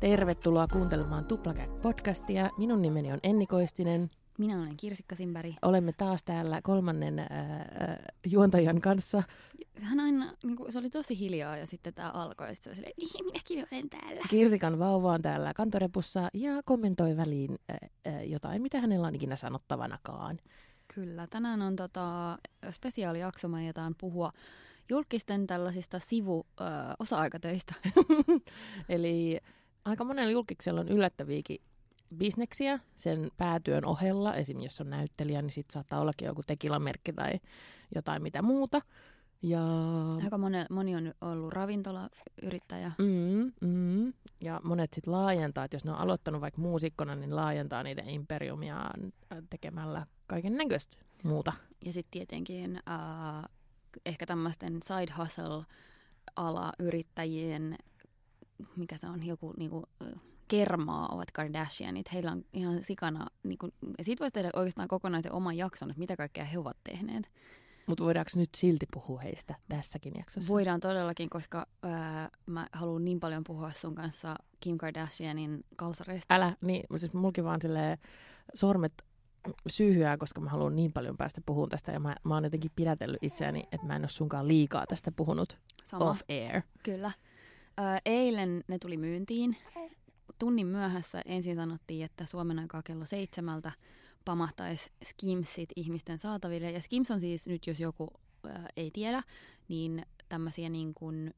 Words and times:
Tervetuloa 0.00 0.66
kuuntelemaan 0.72 1.24
Tuplakäk-podcastia. 1.24 2.50
Minun 2.58 2.82
nimeni 2.82 3.12
on 3.12 3.18
Enni 3.22 3.46
Koistinen. 3.46 4.10
Minä 4.38 4.58
olen 4.58 4.76
Kirsikka 4.76 5.16
Simberg. 5.16 5.54
Olemme 5.62 5.92
taas 5.92 6.24
täällä 6.24 6.60
kolmannen 6.62 7.18
äh, 7.18 7.26
juontajan 8.26 8.80
kanssa. 8.80 9.22
Hän 9.82 10.00
aina, 10.00 10.32
niin 10.42 10.56
kuin, 10.56 10.72
se 10.72 10.78
oli 10.78 10.90
tosi 10.90 11.18
hiljaa 11.18 11.56
ja 11.56 11.66
sitten 11.66 11.94
tämä 11.94 12.10
alkoi 12.10 12.48
ja 12.48 12.54
sitten 12.54 12.76
se 12.76 12.82
oli 12.82 13.08
silleen, 13.08 13.32
minäkin 13.32 13.66
olen 13.72 13.90
täällä. 13.90 14.20
Kirsikan 14.30 14.78
vauva 14.78 15.12
on 15.12 15.22
täällä 15.22 15.54
kantorepussa 15.54 16.28
ja 16.34 16.62
kommentoi 16.64 17.16
väliin 17.16 17.58
äh, 17.70 17.76
äh, 18.06 18.28
jotain, 18.28 18.62
mitä 18.62 18.80
hänellä 18.80 19.06
on 19.06 19.14
ikinä 19.14 19.36
sanottavanakaan. 19.36 20.38
Kyllä, 20.94 21.26
tänään 21.26 21.62
on 21.62 21.76
tota, 21.76 22.38
spesiaalijakso, 22.70 23.48
me 23.48 23.58
ajetaan 23.58 23.94
puhua 24.00 24.32
julkisten 24.88 25.46
tällaisista 25.46 25.98
sivu 25.98 26.46
ö, 26.60 26.64
osa-aikatöistä. 26.98 27.74
Eli 28.88 29.40
aika 29.84 30.04
monella 30.04 30.30
julkiksella 30.30 30.80
on 30.80 30.88
yllättäviäkin 30.88 31.60
bisneksiä 32.16 32.78
sen 32.94 33.30
päätyön 33.36 33.84
ohella. 33.84 34.34
Esim. 34.34 34.60
jos 34.60 34.80
on 34.80 34.90
näyttelijä, 34.90 35.42
niin 35.42 35.52
sitten 35.52 35.72
saattaa 35.72 36.00
ollakin 36.00 36.26
joku 36.26 36.42
tekilamerkki 36.46 37.12
tai 37.12 37.40
jotain 37.94 38.22
mitä 38.22 38.42
muuta. 38.42 38.80
Ja... 39.42 39.62
Aika 40.24 40.38
moni, 40.38 40.58
moni 40.70 40.96
on 40.96 41.14
ollut 41.20 41.52
ravintolayrittäjä. 41.52 42.92
Mm, 42.98 43.52
mm. 43.60 44.12
Ja 44.40 44.60
monet 44.64 44.94
sitten 44.94 45.12
laajentaa, 45.12 45.64
että 45.64 45.74
jos 45.74 45.84
ne 45.84 45.90
on 45.90 45.98
aloittanut 45.98 46.40
vaikka 46.40 46.60
muusikkona, 46.60 47.14
niin 47.14 47.36
laajentaa 47.36 47.82
niiden 47.82 48.08
imperiumia 48.08 48.90
tekemällä 49.50 50.06
kaiken 50.30 50.56
näköistä 50.56 50.96
muuta. 51.22 51.52
Ja 51.84 51.92
sitten 51.92 52.10
tietenkin 52.10 52.76
äh, 52.76 53.50
ehkä 54.06 54.26
tämmöisten 54.26 54.80
side 54.82 55.12
hustle-ala 55.18 56.72
yrittäjien, 56.78 57.76
mikä 58.76 58.96
se 58.96 59.06
on, 59.06 59.26
joku 59.26 59.54
niinku, 59.56 59.82
kermaa 60.48 61.08
ovat 61.08 61.30
Kardashianit. 61.30 62.12
Heillä 62.12 62.32
on 62.32 62.44
ihan 62.52 62.84
sikana, 62.84 63.26
niinku, 63.42 63.68
ja 63.98 64.04
siitä 64.04 64.20
voisi 64.20 64.32
tehdä 64.32 64.50
oikeastaan 64.54 64.88
kokonaisen 64.88 65.32
oman 65.32 65.56
jakson, 65.56 65.90
että 65.90 66.00
mitä 66.00 66.16
kaikkea 66.16 66.44
he 66.44 66.58
ovat 66.58 66.76
tehneet. 66.84 67.30
Mutta 67.86 68.04
voidaanko 68.04 68.30
nyt 68.36 68.48
silti 68.56 68.86
puhua 68.92 69.20
heistä 69.20 69.54
tässäkin 69.68 70.12
jaksossa? 70.18 70.48
Voidaan 70.48 70.80
todellakin, 70.80 71.30
koska 71.30 71.66
öö, 71.84 71.90
mä 72.46 72.66
haluan 72.72 73.04
niin 73.04 73.20
paljon 73.20 73.44
puhua 73.44 73.72
sun 73.72 73.94
kanssa 73.94 74.36
Kim 74.60 74.78
Kardashianin 74.78 75.64
kalsareista. 75.76 76.34
Älä, 76.34 76.56
niin, 76.60 76.84
siis 76.96 77.14
mulki 77.14 77.44
vaan 77.44 77.62
silleen 77.62 77.98
sormet 78.54 78.92
syyhyää, 79.68 80.16
koska 80.16 80.40
mä 80.40 80.50
haluan 80.50 80.76
niin 80.76 80.92
paljon 80.92 81.16
päästä 81.16 81.40
puhumaan 81.46 81.68
tästä 81.68 81.92
ja 81.92 82.00
mä, 82.00 82.16
mä 82.24 82.34
oon 82.34 82.44
jotenkin 82.44 82.70
pidätellyt 82.76 83.22
itseäni, 83.22 83.62
että 83.72 83.86
mä 83.86 83.96
en 83.96 84.02
ole 84.02 84.08
sunkaan 84.08 84.48
liikaa 84.48 84.86
tästä 84.86 85.12
puhunut 85.12 85.58
Sama. 85.84 86.10
off 86.10 86.22
air. 86.28 86.62
Kyllä. 86.82 87.12
Ö, 87.80 87.82
eilen 88.04 88.64
ne 88.68 88.78
tuli 88.78 88.96
myyntiin. 88.96 89.56
Tunnin 90.38 90.66
myöhässä 90.66 91.22
ensin 91.24 91.56
sanottiin, 91.56 92.04
että 92.04 92.26
Suomen 92.26 92.58
aikaa 92.58 92.82
kello 92.82 93.06
seitsemältä 93.06 93.72
pamahtaisi 94.24 94.92
Skimsit 95.04 95.68
ihmisten 95.76 96.18
saataville. 96.18 96.70
Ja 96.70 96.80
Skims 96.80 97.10
on 97.10 97.20
siis 97.20 97.46
nyt, 97.46 97.66
jos 97.66 97.80
joku 97.80 98.08
ö, 98.46 98.48
ei 98.76 98.90
tiedä, 98.90 99.22
niin 99.68 100.06
tämmöisiä 100.28 100.68
niin 100.68 100.94
kuin, 100.94 101.34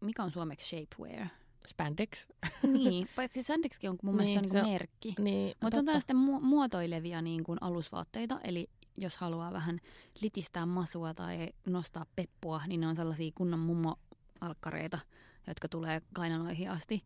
mikä 0.00 0.24
on 0.24 0.30
suomeksi 0.30 0.76
shapewear? 0.76 1.26
Spandex. 1.66 2.26
niin, 2.62 3.08
paitsi 3.16 3.42
Spandexkin 3.42 3.90
on 3.90 3.98
mun 4.02 4.16
Niin, 4.16 4.28
mielestä 4.30 4.48
se 4.52 4.54
niin 4.58 4.64
on- 4.64 4.70
merkki. 4.72 5.14
niin, 5.18 5.46
Mutta 5.48 5.66
on 5.66 5.70
totta. 5.70 5.84
tällaista 5.84 6.12
mu- 6.14 6.40
muotoilevia 6.44 7.22
niin 7.22 7.44
kuin 7.44 7.58
alusvaatteita, 7.60 8.40
eli 8.44 8.70
jos 8.98 9.16
haluaa 9.16 9.52
vähän 9.52 9.80
litistää 10.20 10.66
masua 10.66 11.14
tai 11.14 11.48
nostaa 11.66 12.06
peppua, 12.16 12.60
niin 12.66 12.80
ne 12.80 12.86
on 12.86 12.96
sellaisia 12.96 13.32
kunnon 13.34 13.60
mummo-alkkareita, 13.60 14.98
jotka 15.46 15.68
tulee 15.68 16.02
kainaloihin 16.14 16.70
asti. 16.70 17.02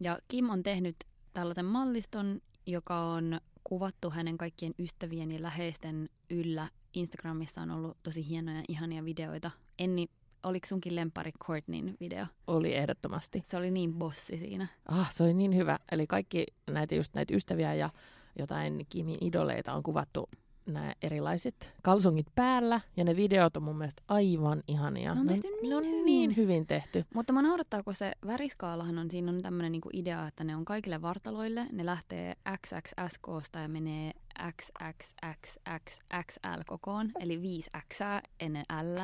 Ja 0.00 0.18
Kim 0.28 0.50
on 0.50 0.62
tehnyt 0.62 0.96
tällaisen 1.32 1.64
malliston, 1.66 2.40
joka 2.66 3.00
on 3.00 3.40
kuvattu 3.64 4.10
hänen 4.10 4.38
kaikkien 4.38 4.74
ystävien 4.78 5.32
ja 5.32 5.42
läheisten 5.42 6.08
yllä. 6.30 6.68
Instagramissa 6.94 7.60
on 7.62 7.70
ollut 7.70 7.96
tosi 8.02 8.28
hienoja, 8.28 8.62
ihania 8.68 9.04
videoita. 9.04 9.50
Enni, 9.78 10.06
oliko 10.42 10.66
sunkin 10.66 10.96
lempari 10.96 11.32
Courtneyn 11.44 11.96
video? 12.00 12.26
Oli 12.46 12.74
ehdottomasti. 12.74 13.42
Se 13.44 13.56
oli 13.56 13.70
niin 13.70 13.94
bossi 13.94 14.38
siinä. 14.38 14.66
Ah, 14.88 15.12
se 15.12 15.22
oli 15.22 15.34
niin 15.34 15.56
hyvä. 15.56 15.78
Eli 15.92 16.06
kaikki 16.06 16.46
näitä, 16.70 16.94
just 16.94 17.14
näitä 17.14 17.36
ystäviä 17.36 17.74
ja 17.74 17.90
jotain 18.38 18.86
Kimin 18.88 19.18
idoleita 19.20 19.72
on 19.72 19.82
kuvattu 19.82 20.28
nämä 20.66 20.92
erilaiset 21.02 21.74
kalsongit 21.82 22.26
päällä. 22.34 22.80
Ja 22.96 23.04
ne 23.04 23.16
videot 23.16 23.56
on 23.56 23.62
mun 23.62 23.78
mielestä 23.78 24.02
aivan 24.08 24.62
ihania. 24.68 25.14
Ne 25.14 25.20
on 25.20 25.26
tehty 25.26 25.48
ne 25.68 25.76
on 25.76 25.82
niin 25.82 25.92
hyvin. 25.92 26.04
niin 26.04 26.36
hyvin 26.36 26.66
tehty. 26.66 27.04
Mutta 27.14 27.32
mä 27.32 27.42
naurattaa, 27.42 27.82
kun 27.82 27.94
se 27.94 28.12
väriskaalahan 28.26 28.98
on, 28.98 29.10
siinä 29.10 29.32
on 29.32 29.42
tämmöinen 29.42 29.72
niinku 29.72 29.90
idea, 29.92 30.26
että 30.26 30.44
ne 30.44 30.56
on 30.56 30.64
kaikille 30.64 31.02
vartaloille. 31.02 31.66
Ne 31.72 31.86
lähtee 31.86 32.34
XXSKsta 32.66 33.58
ja 33.58 33.68
menee 33.68 34.12
XXXXXL 34.52 36.60
kokoon, 36.66 37.10
eli 37.20 37.42
5 37.42 37.70
X 37.92 37.98
ennen 38.40 38.64
L. 38.82 38.98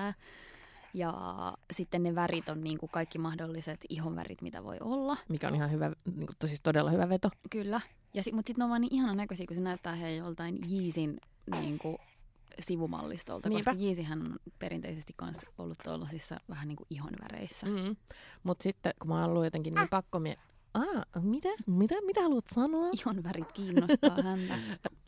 Ja 0.96 1.14
sitten 1.72 2.02
ne 2.02 2.14
värit 2.14 2.48
on 2.48 2.64
niinku 2.64 2.88
kaikki 2.88 3.18
mahdolliset 3.18 3.80
ihonvärit, 3.88 4.42
mitä 4.42 4.64
voi 4.64 4.76
olla. 4.80 5.16
Mikä 5.28 5.48
on 5.48 5.54
ihan 5.54 5.70
hyvä, 5.70 5.92
niin 6.04 6.26
kuin, 6.26 6.36
tosi 6.38 6.56
todella 6.62 6.90
hyvä 6.90 7.08
veto. 7.08 7.30
Kyllä. 7.50 7.80
Ja 8.14 8.22
si- 8.22 8.32
mutta 8.32 8.48
sitten 8.48 8.60
ne 8.60 8.64
on 8.64 8.70
vaan 8.70 8.80
niin 8.80 8.94
ihanan 8.94 9.16
näköisiä, 9.16 9.46
kun 9.46 9.56
se 9.56 9.62
näyttää 9.62 9.94
he 9.94 10.10
joltain 10.14 10.58
Yeezin 10.72 11.20
niinku, 11.50 11.98
sivumallistolta, 12.58 13.48
Niinpä. 13.48 13.70
koska 13.70 13.82
Yeezyhän 13.84 14.22
on 14.22 14.36
perinteisesti 14.58 15.12
kans 15.16 15.38
ollut 15.58 15.78
tuollaisissa 15.84 16.40
vähän 16.48 16.68
niin 16.68 16.76
kuin 16.76 16.86
ihonväreissä. 16.90 17.66
Mm. 17.66 17.96
Mutta 18.42 18.62
sitten, 18.62 18.92
kun 18.98 19.08
mä 19.08 19.14
oon 19.20 19.24
ollut 19.30 19.44
jotenkin 19.44 19.74
niin 19.74 19.88
pakko 19.88 20.20
mie... 20.20 20.36
Ah, 20.74 21.22
mitä? 21.22 21.48
Mitä, 21.66 21.94
mitä 22.06 22.22
haluat 22.22 22.44
sanoa? 22.54 22.88
Ihonvärit 22.92 23.52
kiinnostaa 23.52 24.22
häntä. 24.22 24.58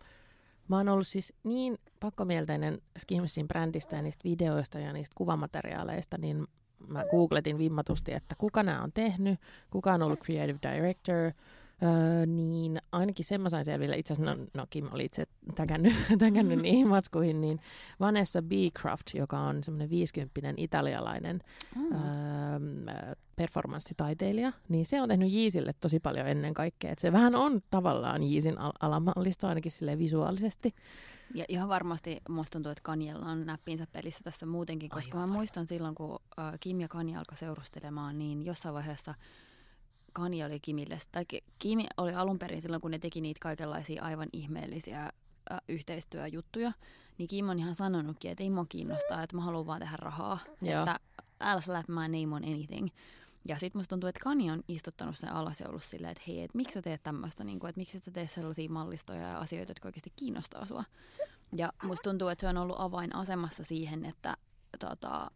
Mä 0.68 0.76
oon 0.76 0.88
ollut 0.88 1.06
siis 1.06 1.32
niin 1.44 1.78
pakkomielteinen 2.00 2.82
Skimsin 2.98 3.48
brändistä 3.48 3.96
ja 3.96 4.02
niistä 4.02 4.24
videoista 4.24 4.78
ja 4.78 4.92
niistä 4.92 5.14
kuvamateriaaleista, 5.14 6.18
niin 6.18 6.46
mä 6.92 7.04
googletin 7.10 7.58
vimmatusti, 7.58 8.12
että 8.12 8.34
kuka 8.38 8.62
nämä 8.62 8.82
on 8.82 8.92
tehnyt, 8.92 9.40
kuka 9.70 9.92
on 9.92 10.02
ollut 10.02 10.20
creative 10.20 10.58
director, 10.62 11.32
Öö, 11.82 12.26
niin 12.26 12.78
ainakin 12.92 13.24
sen 13.24 13.40
mä 13.40 13.50
sain 13.50 13.64
selville, 13.64 13.96
itse 13.96 14.12
asiassa 14.12 14.36
no, 14.36 14.46
no 14.54 14.66
Kim 14.70 14.88
oli 14.92 15.04
itse 15.04 15.26
tägännyt, 15.54 15.92
tägännyt 16.18 16.58
niihin 16.62 16.88
matskuihin, 16.88 17.40
niin 17.40 17.60
Vanessa 18.00 18.42
Beecroft, 18.42 19.06
joka 19.14 19.38
on 19.38 19.64
semmoinen 19.64 19.90
50 19.90 20.52
italialainen 20.56 21.40
Mm. 21.76 21.92
öö, 21.92 23.14
performanssitaiteilija, 23.36 24.52
niin 24.68 24.86
se 24.86 25.02
on 25.02 25.08
tehnyt 25.08 25.32
Jiisille 25.32 25.72
tosi 25.80 26.00
paljon 26.00 26.26
ennen 26.28 26.54
kaikkea. 26.54 26.90
Et 26.92 26.98
se 26.98 27.12
vähän 27.12 27.34
on 27.34 27.60
tavallaan 27.70 28.22
Jiisin 28.22 28.58
al- 28.58 28.72
alamallista 28.80 29.48
ainakin 29.48 29.72
sille 29.72 29.98
visuaalisesti. 29.98 30.74
Ja 31.34 31.44
ihan 31.48 31.68
varmasti 31.68 32.20
musta 32.28 32.52
tuntuu, 32.52 32.72
että 32.72 32.82
Kanjella 32.82 33.26
on 33.26 33.46
näppinsä 33.46 33.86
pelissä 33.92 34.20
tässä 34.24 34.46
muutenkin, 34.46 34.90
koska 34.90 35.18
Aivan 35.18 35.28
mä 35.28 35.34
muistan 35.36 35.66
silloin, 35.66 35.94
kun 35.94 36.18
Kim 36.60 36.80
ja 36.80 36.88
Kanye 36.88 37.16
alkoi 37.16 37.36
seurustelemaan, 37.36 38.18
niin 38.18 38.46
jossain 38.46 38.74
vaiheessa 38.74 39.14
Kanye 40.18 40.44
oli 40.46 40.60
Kimille, 40.60 40.98
tai 41.12 41.24
Ki- 41.24 41.44
Kim 41.58 41.78
oli 41.96 42.14
alun 42.14 42.38
perin 42.38 42.62
silloin, 42.62 42.82
kun 42.82 42.90
ne 42.90 42.98
teki 42.98 43.20
niitä 43.20 43.38
kaikenlaisia 43.42 44.02
aivan 44.02 44.28
ihmeellisiä 44.32 45.12
yhteistyöjuttuja, 45.68 46.72
niin 47.18 47.28
Kim 47.28 47.48
on 47.48 47.58
ihan 47.58 47.74
sanonutkin, 47.74 48.30
että 48.30 48.44
ei 48.44 48.50
mua 48.50 48.66
kiinnostaa, 48.68 49.22
että 49.22 49.36
mä 49.36 49.42
haluan 49.42 49.66
vaan 49.66 49.80
tehdä 49.80 49.96
rahaa, 49.96 50.38
Joo. 50.62 50.78
että 50.80 51.00
älä 51.40 51.60
slap 51.60 51.88
my 51.88 51.94
name 51.94 52.36
on 52.36 52.44
anything. 52.44 52.88
Ja 53.48 53.56
sitten 53.56 53.78
musta 53.78 53.90
tuntuu, 53.90 54.08
että 54.08 54.20
Kanye 54.24 54.52
on 54.52 54.62
istuttanut 54.68 55.16
sen 55.18 55.32
alas 55.32 55.60
ja 55.60 55.68
ollut 55.68 55.82
silleen, 55.82 56.10
että 56.10 56.22
hei, 56.26 56.42
että 56.42 56.56
miksi 56.56 56.74
sä 56.74 56.82
teet 56.82 57.02
tämmöistä, 57.02 57.44
niin 57.44 57.58
kuin, 57.60 57.68
että 57.68 57.78
miksi 57.78 57.98
sä 57.98 58.10
tee 58.10 58.26
sellaisia 58.26 58.70
mallistoja 58.70 59.20
ja 59.22 59.38
asioita, 59.38 59.70
jotka 59.70 59.88
oikeasti 59.88 60.12
kiinnostaa 60.16 60.66
sua. 60.66 60.84
Ja 61.56 61.72
musta 61.82 62.02
tuntuu, 62.10 62.28
että 62.28 62.40
se 62.40 62.48
on 62.48 62.56
ollut 62.56 62.76
avainasemassa 62.78 63.64
siihen, 63.64 64.04
että 64.04 64.36
tota, 64.78 65.30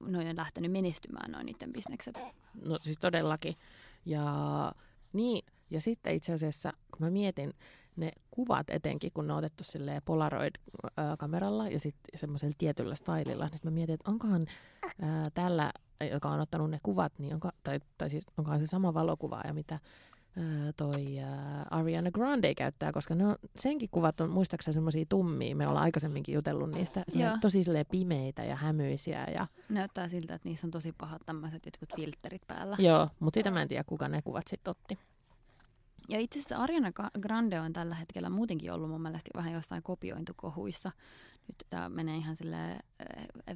noi 0.00 0.28
on 0.28 0.36
lähtenyt 0.36 0.72
menestymään 0.72 1.30
noin 1.30 1.46
niiden 1.46 1.72
bisnekset. 1.72 2.18
No 2.64 2.78
siis 2.78 2.98
todellakin. 2.98 3.56
Ja, 4.06 4.72
niin, 5.12 5.44
ja 5.70 5.80
sitten 5.80 6.14
itse 6.14 6.32
asiassa, 6.32 6.72
kun 6.72 7.06
mä 7.06 7.10
mietin 7.10 7.54
ne 7.96 8.12
kuvat 8.30 8.70
etenkin, 8.70 9.12
kun 9.14 9.26
ne 9.26 9.32
on 9.32 9.38
otettu 9.38 9.64
Polaroid-kameralla 10.04 11.68
ja 11.68 11.80
sitten 11.80 12.18
semmoisella 12.18 12.54
tietyllä 12.58 12.94
stylilla, 12.94 13.44
niin 13.44 13.60
mä 13.64 13.70
mietin, 13.70 13.94
että 13.94 14.10
onkohan 14.10 14.46
ää, 15.02 15.24
tällä, 15.34 15.72
joka 16.12 16.28
on 16.28 16.40
ottanut 16.40 16.70
ne 16.70 16.80
kuvat, 16.82 17.18
niin 17.18 17.34
onko, 17.34 17.50
tai, 17.62 17.80
tai 17.98 18.10
siis 18.10 18.26
onkohan 18.38 18.60
se 18.60 18.66
sama 18.66 18.94
valokuvaaja, 18.94 19.54
mitä 19.54 19.80
toi 20.76 21.06
Ariana 21.70 22.10
Grande 22.10 22.54
käyttää, 22.54 22.92
koska 22.92 23.14
ne 23.14 23.26
on, 23.26 23.36
senkin 23.58 23.88
kuvat 23.90 24.20
on 24.20 24.30
muistaakseni 24.30 24.74
semmoisia 24.74 25.04
tummia, 25.08 25.56
me 25.56 25.66
ollaan 25.68 25.84
aikaisemminkin 25.84 26.34
jutellut 26.34 26.70
niistä, 26.70 27.04
Joo. 27.14 27.30
tosi 27.40 27.64
silleen 27.64 27.86
pimeitä 27.90 28.44
ja 28.44 28.56
hämyisiä 28.56 29.26
ja 29.34 29.46
Näyttää 29.68 30.08
siltä, 30.08 30.34
että 30.34 30.48
niissä 30.48 30.66
on 30.66 30.70
tosi 30.70 30.92
pahat 30.92 31.22
tämmöiset 31.26 31.66
jotkut 31.66 31.96
filterit 31.96 32.42
päällä. 32.46 32.76
joo, 32.80 33.08
mutta 33.20 33.38
sitä 33.40 33.50
mä 33.50 33.62
en 33.62 33.68
tiedä, 33.68 33.84
kuka 33.84 34.08
ne 34.08 34.22
kuvat 34.22 34.46
sitten 34.48 34.70
otti. 34.70 34.98
Ja 36.08 36.18
itse 36.20 36.38
asiassa 36.38 36.56
Ariana 36.56 36.92
Grande 37.20 37.60
on 37.60 37.72
tällä 37.72 37.94
hetkellä 37.94 38.30
muutenkin 38.30 38.72
ollut 38.72 38.90
mun 38.90 39.02
mielestä 39.02 39.30
vähän 39.34 39.52
jossain 39.52 39.82
kopiointukohuissa. 39.82 40.92
Nyt 41.48 41.66
tämä 41.70 41.88
menee 41.88 42.16
ihan 42.16 42.36
sille 42.36 42.56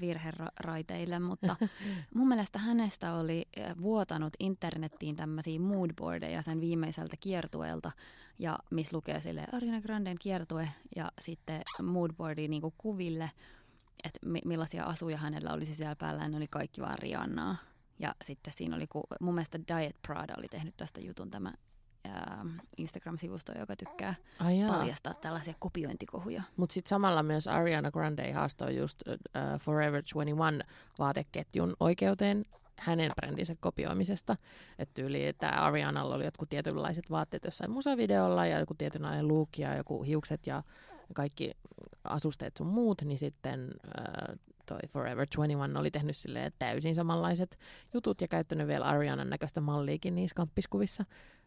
virheraiteille, 0.01 1.19
mutta 1.19 1.57
mun 2.15 2.29
mielestä 2.29 2.59
hänestä 2.59 3.15
oli 3.15 3.49
äh, 3.59 3.77
vuotanut 3.83 4.33
internettiin 4.39 5.17
tämmöisiä 5.17 5.61
moodboardeja 5.61 6.43
sen 6.43 6.61
viimeiseltä 6.61 7.17
kiertueelta, 7.21 7.93
ja 8.39 8.59
missä 8.71 8.97
lukee 8.97 9.21
sille 9.21 9.47
Ariana 9.53 9.81
Granden 9.81 10.17
kiertue 10.21 10.69
ja 10.97 11.13
sitten 11.21 11.63
moodboardi 11.83 12.49
niinku 12.49 12.75
kuville, 12.79 13.31
että 14.05 14.27
mi- 14.27 14.43
millaisia 14.45 14.85
asuja 14.85 15.17
hänellä 15.17 15.53
olisi 15.53 15.75
siellä 15.75 15.97
päällä, 15.97 16.29
ne 16.29 16.37
oli 16.37 16.49
kaikki 16.49 16.81
vaan 16.81 16.99
Riannaa. 16.99 17.57
Ja 17.99 18.15
sitten 18.25 18.53
siinä 18.57 18.77
oli, 18.77 18.87
ku- 18.87 19.07
mun 19.21 19.35
mielestä 19.35 19.59
Diet 19.59 19.97
Prada 20.07 20.35
oli 20.39 20.49
tehnyt 20.49 20.77
tästä 20.77 21.01
jutun 21.01 21.31
tämä 21.31 21.53
ää, 22.05 22.45
Instagram-sivusto, 22.77 23.59
joka 23.59 23.77
tykkää 23.77 24.15
Ai 24.39 24.61
jaa. 24.61 24.73
paljastaa 24.73 25.15
tällaisia 25.15 25.55
kopiointikohuja. 25.59 26.43
Mutta 26.57 26.73
sitten 26.75 26.89
samalla 26.89 27.23
myös 27.23 27.49
Ariana 27.49 27.91
Grande 27.91 28.33
haastoi 28.33 28.77
just 28.77 29.03
uh, 29.09 29.15
Forever 29.61 30.03
21 30.03 30.75
vaateketjun 30.99 31.77
oikeuteen 31.81 32.45
hänen 32.81 33.11
brändinsä 33.17 33.55
kopioimisesta. 33.61 34.37
Että 34.79 34.95
tyyli, 34.95 35.27
että 35.27 35.49
Arianalla 35.49 36.15
oli 36.15 36.25
jotkut 36.25 36.49
tietynlaiset 36.49 37.11
vaatteet 37.11 37.45
jossain 37.45 37.71
musavideolla 37.71 38.47
ja 38.47 38.59
joku 38.59 38.75
tietynlainen 38.75 39.29
look 39.29 39.49
ja 39.59 39.77
joku 39.77 40.03
hiukset 40.03 40.47
ja 40.47 40.63
kaikki 41.15 41.51
asusteet 42.05 42.57
sun 42.57 42.67
muut, 42.67 43.03
niin 43.03 43.19
sitten 43.19 43.71
äh, 43.99 44.39
toi 44.67 44.79
Forever 44.89 45.27
21 45.37 45.79
oli 45.79 45.91
tehnyt 45.91 46.17
silleen 46.17 46.53
täysin 46.59 46.95
samanlaiset 46.95 47.59
jutut 47.95 48.21
ja 48.21 48.29
käyttänyt 48.29 48.67
vielä 48.67 48.85
Arianan 48.85 49.31
näköistä 49.31 49.61
malliikin 49.61 50.15
niissä 50.15 50.35
kamppiskuvissa. 50.35 51.05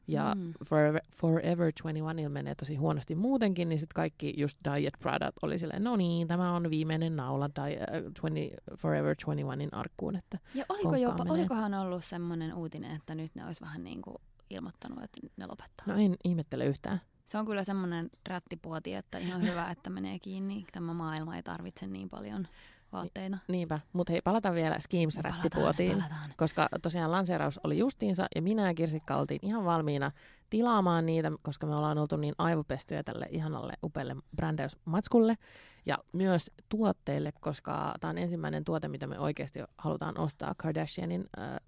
Ja 0.07 0.33
Mm. 0.35 0.53
Forever, 0.65 1.01
Forever 1.15 1.71
21 1.83 2.29
menee 2.29 2.55
tosi 2.55 2.75
huonosti 2.75 3.15
muutenkin, 3.15 3.69
niin 3.69 3.79
sitten 3.79 3.95
kaikki 3.95 4.33
just 4.38 4.57
Diet 4.75 4.94
Product 5.00 5.38
oli 5.41 5.59
silleen, 5.59 5.83
no 5.83 5.95
niin, 5.95 6.27
tämä 6.27 6.55
on 6.55 6.69
viimeinen 6.69 7.15
naula 7.15 7.47
Di- 7.50 7.77
äh, 7.79 8.03
20, 8.03 8.55
Forever 8.77 9.15
21in 9.15 9.69
arkkuun. 9.71 10.15
Että 10.15 10.38
Ja 10.55 10.65
oliko 10.69 10.95
jopa, 10.95 11.07
Konkkaaminen. 11.07 11.39
olikohan 11.39 11.73
ollut 11.73 12.03
semmoinen 12.03 12.53
uutinen, 12.53 12.95
että 12.95 13.15
nyt 13.15 13.35
ne 13.35 13.45
olisi 13.45 13.61
vähän 13.61 13.83
niin 13.83 14.01
kuin 14.01 14.15
ilmoittanut, 14.50 15.03
että 15.03 15.19
ne 15.38 15.45
lopettaa. 15.45 15.85
no 15.88 15.95
en 15.95 16.15
ihmettele 16.23 16.65
yhtään. 16.65 17.01
Se 17.25 17.38
on 17.38 17.45
kyllä 17.45 17.63
semmoinen 17.63 18.09
rättipuoti, 18.29 18.94
että 18.94 19.17
ihan 19.17 19.41
hyvä, 19.41 19.71
että 19.71 19.89
menee 19.89 20.19
kiinni. 20.19 20.65
Tämä 20.71 20.94
maailma 20.94 21.35
ei 21.35 21.44
tarvitse 21.44 21.88
niin 21.88 22.09
paljon 22.09 22.47
vaatteita. 22.93 23.37
Niinpä, 23.47 23.79
mutta 23.93 24.13
hei, 24.13 24.21
palataan 24.21 24.55
vielä 24.55 24.79
schemes 24.79 25.17
rättipuotiin. 25.17 26.03
Koska 26.37 26.67
tosiaan 26.81 27.11
lanseeraus 27.11 27.59
oli 27.63 27.77
justiinsa 27.77 28.27
ja 28.35 28.41
minä 28.41 28.67
ja 28.67 28.73
Kirsikka 28.73 29.15
oltiin 29.15 29.39
ihan 29.41 29.65
valmiina 29.65 30.11
tilaamaan 30.49 31.05
niitä, 31.05 31.31
koska 31.41 31.67
me 31.67 31.75
ollaan 31.75 31.97
oltu 31.97 32.17
niin 32.17 32.35
aivopestyjä 32.37 33.03
tälle 33.03 33.25
ihanalle 33.29 33.73
upealle 33.83 34.15
brändäysmatskulle 34.35 35.37
ja 35.85 35.97
myös 36.11 36.51
tuotteille, 36.69 37.33
koska 37.39 37.93
tämä 37.99 38.09
on 38.09 38.17
ensimmäinen 38.17 38.63
tuote, 38.63 38.87
mitä 38.87 39.07
me 39.07 39.19
oikeasti 39.19 39.59
halutaan 39.77 40.19
ostaa 40.19 40.53
Kardashianin 40.57 41.25
äh, 41.39 41.59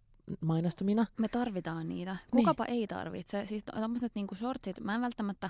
mainostumina. 0.42 1.06
Me 1.18 1.28
tarvitaan 1.28 1.90
niitä. 1.90 2.18
Kukapa 2.32 2.66
ei 2.66 2.88
tarvitse. 2.88 3.46
Siis 3.46 3.64
tämmöiset 3.64 4.12
niinku 4.16 4.36
shortsit, 4.36 4.80
mä 4.80 4.96
en 4.96 5.02
välttämättä 5.02 5.50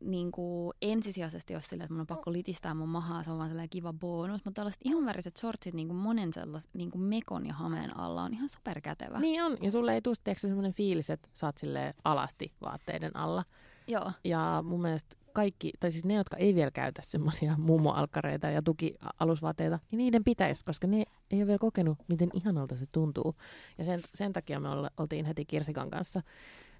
niinku 0.00 0.72
ensisijaisesti 0.82 1.54
ole 1.54 1.62
silleen, 1.62 1.84
että 1.84 1.94
mun 1.94 2.00
on 2.00 2.06
pakko 2.06 2.32
litistää 2.32 2.74
mun 2.74 2.88
mahaa, 2.88 3.22
se 3.22 3.30
on 3.30 3.38
vaan 3.38 3.48
sellainen 3.48 3.70
kiva 3.70 3.92
bonus, 3.92 4.44
mutta 4.44 4.58
tällaiset 4.58 4.80
ihonväriset 4.84 5.36
shortsit 5.36 5.74
niinku 5.74 5.94
monen 5.94 6.32
sellais, 6.32 6.68
niinku 6.74 6.98
mekon 6.98 7.46
ja 7.46 7.54
hameen 7.54 7.96
alla 7.96 8.22
on 8.22 8.32
ihan 8.32 8.48
superkätevä. 8.48 9.20
Niin 9.20 9.42
on, 9.42 9.56
ja 9.62 9.70
sulle 9.70 9.94
ei 9.94 10.02
tule 10.02 10.34
semmoinen 10.36 10.72
fiilis, 10.72 11.10
että 11.10 11.28
sä 11.34 11.46
oot 11.46 11.60
alasti 12.04 12.52
vaatteiden 12.60 13.16
alla. 13.16 13.44
Joo. 13.88 14.12
Ja 14.24 14.64
mun 14.66 14.82
mielestä 14.82 15.16
kaikki, 15.32 15.72
tai 15.80 15.90
siis 15.90 16.04
ne, 16.04 16.14
jotka 16.14 16.36
ei 16.36 16.54
vielä 16.54 16.70
käytä 16.70 17.02
semmoisia 17.04 17.56
mummoalkkareita 17.58 18.50
ja 18.50 18.62
tukialusvaatteita, 18.62 19.78
niin 19.90 19.98
niiden 19.98 20.24
pitäisi, 20.24 20.64
koska 20.64 20.86
ne 20.86 21.04
ei 21.30 21.38
ole 21.38 21.46
vielä 21.46 21.58
kokenut, 21.58 21.98
miten 22.08 22.28
ihanalta 22.32 22.76
se 22.76 22.86
tuntuu. 22.92 23.34
Ja 23.78 23.84
sen, 23.84 24.00
sen 24.14 24.32
takia 24.32 24.60
me 24.60 24.68
olla, 24.68 24.90
oltiin 24.96 25.24
heti 25.24 25.44
Kirsikan 25.44 25.90
kanssa 25.90 26.22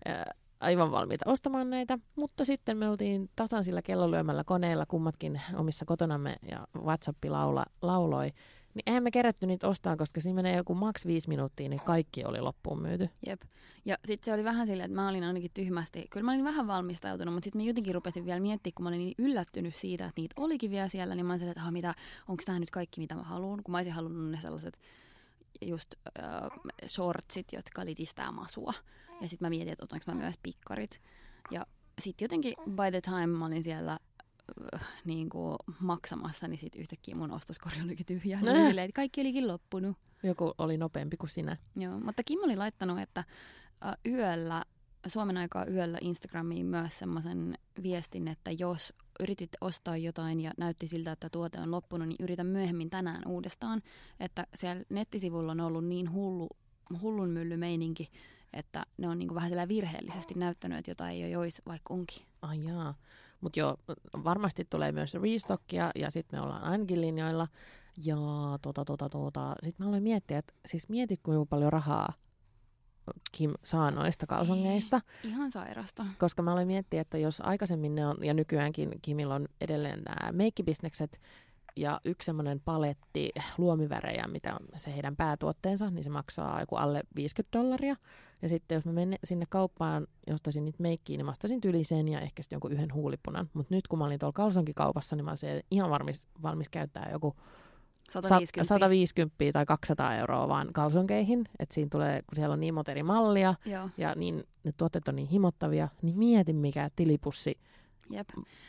ää, 0.04 0.34
aivan 0.60 0.90
valmiita 0.90 1.30
ostamaan 1.30 1.70
näitä, 1.70 1.98
mutta 2.16 2.44
sitten 2.44 2.76
me 2.76 2.88
oltiin 2.88 3.30
tasan 3.36 3.64
sillä 3.64 3.82
kellolyömällä 3.82 4.44
koneella 4.44 4.86
kummatkin 4.86 5.40
omissa 5.56 5.84
kotonamme 5.84 6.36
ja 6.50 6.66
WhatsApp 6.78 7.24
laula, 7.24 7.64
lauloi. 7.82 8.32
Niin 8.74 8.82
eihän 8.86 9.02
me 9.02 9.10
kerätty 9.10 9.46
niitä 9.46 9.68
ostaa, 9.68 9.96
koska 9.96 10.20
siinä 10.20 10.34
menee 10.34 10.56
joku 10.56 10.74
maks 10.74 11.06
viisi 11.06 11.28
minuuttia, 11.28 11.68
niin 11.68 11.80
kaikki 11.80 12.24
oli 12.24 12.40
loppuun 12.40 12.82
myyty. 12.82 13.08
Jep. 13.26 13.42
Ja 13.84 13.98
sitten 14.04 14.24
se 14.24 14.34
oli 14.34 14.44
vähän 14.44 14.66
silleen, 14.66 14.90
että 14.90 15.02
mä 15.02 15.08
olin 15.08 15.24
ainakin 15.24 15.50
tyhmästi, 15.54 16.06
kyllä 16.10 16.24
mä 16.24 16.32
olin 16.32 16.44
vähän 16.44 16.66
valmistautunut, 16.66 17.34
mutta 17.34 17.44
sitten 17.44 17.62
mä 17.62 17.66
jotenkin 17.66 17.94
rupesin 17.94 18.24
vielä 18.24 18.40
miettimään, 18.40 18.74
kun 18.74 18.84
mä 18.84 18.88
olin 18.88 18.98
niin 18.98 19.14
yllättynyt 19.18 19.74
siitä, 19.74 20.04
että 20.04 20.20
niitä 20.20 20.34
olikin 20.36 20.70
vielä 20.70 20.88
siellä, 20.88 21.14
niin 21.14 21.26
mä 21.26 21.32
olin 21.32 21.48
että 21.48 21.70
mitä, 21.70 21.94
onko 22.28 22.42
tämä 22.46 22.58
nyt 22.58 22.70
kaikki, 22.70 23.00
mitä 23.00 23.14
mä 23.14 23.22
haluan, 23.22 23.62
kun 23.62 23.72
mä 23.72 23.78
olisin 23.78 23.92
halunnut 23.92 24.30
ne 24.30 24.40
sellaiset 24.40 24.78
just 25.60 25.94
äh, 26.22 26.50
shortsit, 26.86 27.52
jotka 27.52 27.84
litistää 27.84 28.32
masua. 28.32 28.72
Ja 29.20 29.28
sitten 29.28 29.46
mä 29.46 29.50
mietin, 29.50 29.72
että 29.72 29.84
otanko 29.84 30.04
mä 30.06 30.14
myös 30.14 30.34
pikkarit. 30.42 31.00
Ja 31.50 31.66
sitten 32.00 32.24
jotenkin 32.24 32.54
by 32.64 32.90
the 32.92 33.00
time 33.00 33.26
mä 33.26 33.46
olin 33.46 33.64
siellä 33.64 33.98
äh, 34.74 34.80
niin 35.04 35.28
kuin 35.28 35.56
maksamassa, 35.80 36.48
niin 36.48 36.58
sitten 36.58 36.80
yhtäkkiä 36.80 37.14
mun 37.14 37.30
ostoskori 37.30 37.76
olikin 37.84 38.06
tyhjä. 38.06 38.40
Niin 38.40 38.56
Äh. 38.56 38.66
silleen, 38.68 38.84
että 38.84 38.96
kaikki 38.96 39.20
olikin 39.20 39.48
loppunut. 39.48 39.96
Joku 40.22 40.54
oli 40.58 40.76
nopeampi 40.78 41.16
kuin 41.16 41.30
sinä. 41.30 41.56
Joo, 41.76 42.00
mutta 42.00 42.22
Kim 42.22 42.38
oli 42.42 42.56
laittanut, 42.56 42.98
että 42.98 43.24
ä, 43.84 43.94
yöllä, 44.06 44.62
Suomen 45.06 45.36
aikaa 45.36 45.66
yöllä 45.66 45.98
Instagramiin 46.00 46.66
myös 46.66 46.98
semmoisen 46.98 47.54
viestin, 47.82 48.28
että 48.28 48.50
jos 48.50 48.92
yritit 49.20 49.50
ostaa 49.60 49.96
jotain 49.96 50.40
ja 50.40 50.52
näytti 50.58 50.86
siltä, 50.86 51.12
että 51.12 51.30
tuote 51.30 51.60
on 51.60 51.70
loppunut, 51.70 52.08
niin 52.08 52.16
yritä 52.20 52.44
myöhemmin 52.44 52.90
tänään 52.90 53.22
uudestaan. 53.26 53.82
Että 54.20 54.46
siellä 54.54 54.84
nettisivulla 54.88 55.52
on 55.52 55.60
ollut 55.60 55.84
niin 55.84 56.12
hullu, 56.12 56.48
hullun 57.00 57.30
mylly 57.30 57.56
meininki, 57.56 58.10
että 58.52 58.86
ne 58.98 59.08
on 59.08 59.18
niinku 59.18 59.34
vähän 59.34 59.48
siellä 59.48 59.68
virheellisesti 59.68 60.34
näyttänyt, 60.34 60.78
että 60.78 60.90
jotain 60.90 61.16
ei 61.16 61.22
ole 61.22 61.30
jois, 61.30 61.62
vaikka 61.66 61.94
onkin. 61.94 62.22
Ai 62.42 62.64
jaa. 62.64 62.94
Mutta 63.40 63.60
joo, 63.60 63.76
varmasti 64.24 64.66
tulee 64.70 64.92
myös 64.92 65.14
restockia 65.14 65.90
ja 65.94 66.10
sitten 66.10 66.38
me 66.38 66.42
ollaan 66.42 66.62
ainakin 66.62 67.00
linjoilla. 67.00 67.48
Ja 68.04 68.16
tota, 68.62 68.84
tota, 68.84 69.08
tota. 69.08 69.54
Sitten 69.62 69.86
mä 69.86 69.88
aloin 69.88 70.02
miettiä, 70.02 70.38
että 70.38 70.54
siis 70.66 70.88
mietit 70.88 71.20
kuinka 71.22 71.46
paljon 71.46 71.72
rahaa 71.72 72.12
Kim 73.32 73.52
saa 73.64 73.90
noista 73.90 74.26
kalsongeista. 74.26 75.00
Ihan 75.24 75.50
sairasta. 75.50 76.06
Koska 76.18 76.42
mä 76.42 76.52
aloin 76.52 76.66
miettiä, 76.66 77.00
että 77.00 77.18
jos 77.18 77.40
aikaisemmin 77.40 77.94
ne 77.94 78.06
on, 78.06 78.16
ja 78.20 78.34
nykyäänkin 78.34 78.90
Kimillä 79.02 79.34
on 79.34 79.48
edelleen 79.60 80.02
nämä 80.02 80.32
meikkibisnekset, 80.32 81.20
ja 81.76 82.00
yksi 82.04 82.26
semmoinen 82.26 82.60
paletti 82.64 83.32
luomivärejä, 83.58 84.24
mitä 84.28 84.54
on 84.54 84.66
se 84.76 84.94
heidän 84.94 85.16
päätuotteensa, 85.16 85.90
niin 85.90 86.04
se 86.04 86.10
maksaa 86.10 86.60
joku 86.60 86.76
alle 86.76 87.02
50 87.16 87.58
dollaria. 87.58 87.96
Ja 88.42 88.48
sitten 88.48 88.74
jos 88.74 88.84
mä 88.84 88.92
menen 88.92 89.18
sinne 89.24 89.46
kauppaan 89.48 90.06
ja 90.26 90.34
ostaisin 90.34 90.64
niitä 90.64 90.82
meikkiä, 90.82 91.16
niin 91.16 91.24
mä 91.24 91.30
ostaisin 91.30 91.60
tyli 91.60 91.84
sen 91.84 92.08
ja 92.08 92.20
ehkä 92.20 92.42
sitten 92.42 92.56
jonkun 92.56 92.72
yhden 92.72 92.94
huulipunan. 92.94 93.50
Mutta 93.54 93.74
nyt 93.74 93.88
kun 93.88 93.98
mä 93.98 94.04
olin 94.04 94.18
tuolla 94.18 94.32
kalsonkikaupassa, 94.32 95.16
niin 95.16 95.24
mä 95.24 95.30
olisin 95.30 95.62
ihan 95.70 95.90
valmis, 95.90 96.28
valmis 96.42 96.68
käyttää 96.68 97.08
joku 97.12 97.36
150. 98.10 98.68
150 98.68 99.34
tai 99.52 99.66
200 99.66 100.16
euroa 100.16 100.48
vaan 100.48 100.68
kalsonkeihin. 100.72 101.48
Että 101.58 101.74
siinä 101.74 101.88
tulee, 101.92 102.22
kun 102.22 102.36
siellä 102.36 102.52
on 102.52 102.60
niin 102.60 102.74
monta 102.74 102.90
eri 102.90 103.02
mallia 103.02 103.54
Joo. 103.64 103.88
ja 103.96 104.14
niin, 104.14 104.44
ne 104.64 104.72
tuotteet 104.76 105.08
on 105.08 105.16
niin 105.16 105.28
himottavia, 105.28 105.88
niin 106.02 106.18
mieti 106.18 106.52
mikä 106.52 106.90
tilipussi 106.96 107.58
Jep. 108.10 108.28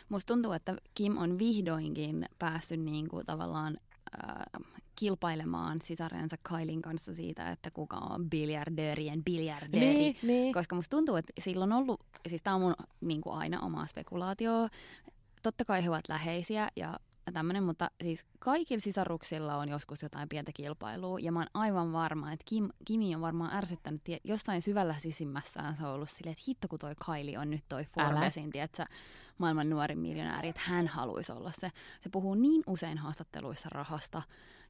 Musta 0.10 0.34
tuntuu, 0.34 0.51
että 0.51 0.75
Kim 0.96 1.17
on 1.17 1.39
vihdoinkin 1.39 2.25
päässyt 2.39 2.79
niin 2.79 3.10
kuin 3.10 3.25
tavallaan 3.25 3.77
äh, 4.24 4.63
kilpailemaan 4.96 5.82
sisarensa 5.82 6.36
Kailin 6.44 6.82
kanssa 6.82 7.13
siitä, 7.13 7.51
että 7.51 7.72
kuka 7.72 7.98
on 7.98 8.29
biljardöörien 8.29 9.24
biljardööri. 9.24 9.94
Niin, 9.94 10.15
niin. 10.24 10.53
Koska 10.53 10.75
musta 10.75 10.98
tuntuu, 10.98 11.15
että 11.15 11.34
sillä 11.39 11.63
on 11.63 11.74
ollut, 11.74 12.03
siis 12.27 12.41
tämä 12.41 12.56
on 12.56 12.62
mun 12.62 12.75
niin 13.01 13.22
kuin 13.22 13.36
aina 13.36 13.60
omaa 13.60 13.86
spekulaatio. 13.86 14.51
Totta 15.44 15.65
kai 15.65 15.84
he 15.84 15.89
ovat 15.89 16.10
läheisiä 16.10 16.70
ja 16.75 17.00
tämmöinen, 17.31 17.63
mutta 17.63 17.91
siis 18.03 18.25
kaikilla 18.39 18.81
sisaruksilla 18.81 19.55
on 19.55 19.69
joskus 19.69 20.03
jotain 20.03 20.29
pientä 20.29 20.51
kilpailua, 20.51 21.19
ja 21.19 21.31
mä 21.31 21.39
oon 21.39 21.48
aivan 21.53 21.93
varma, 21.93 22.31
että 22.31 22.43
Kim, 22.48 22.69
Kimi 22.86 23.15
on 23.15 23.22
varmaan 23.22 23.53
ärsyttänyt, 23.53 24.03
tie- 24.03 24.19
jossain 24.24 24.62
syvällä 24.62 24.96
sisimmässään 24.98 25.77
se 25.77 25.86
on 25.86 25.93
ollut 25.93 26.10
silleen, 26.10 26.31
että 26.31 26.43
hitto 26.48 26.67
kun 26.67 26.79
toi 26.79 26.93
Kylie 27.05 27.39
on 27.39 27.50
nyt 27.50 27.63
toi 27.69 27.86
Forbesin, 27.86 28.50
tiedätkö, 28.50 28.86
maailman 29.38 29.69
nuorin 29.69 30.00
miljonääri, 30.00 30.50
että 30.50 30.62
hän 30.65 30.88
haluaisi 30.88 31.31
olla 31.31 31.51
se. 31.51 31.72
Se 32.01 32.10
puhuu 32.10 32.36
niin 32.36 32.63
usein 32.67 32.98
haastatteluissa 32.98 33.69
rahasta 33.72 34.22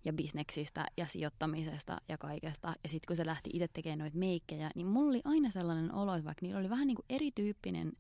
ja 0.06 0.14
bisneksistä 0.14 0.86
ja 0.98 1.06
sijoittamisesta 1.06 2.02
ja 2.10 2.18
kaikesta. 2.18 2.68
Ja 2.68 2.90
sitten 2.90 3.08
kun 3.08 3.16
se 3.16 3.26
lähti 3.26 3.50
itse 3.54 3.68
tekemään 3.68 4.00
noita 4.00 4.18
meikkejä, 4.18 4.72
niin 4.76 4.88
mulla 4.88 5.10
oli 5.10 5.22
aina 5.26 5.52
sellainen 5.52 5.94
olo, 5.94 6.14
että 6.14 6.26
vaikka 6.26 6.46
niillä 6.46 6.60
oli 6.60 6.70
vähän 6.70 6.88
niin 6.88 6.96
kuin 6.96 7.06
erityyppinen 7.10 7.94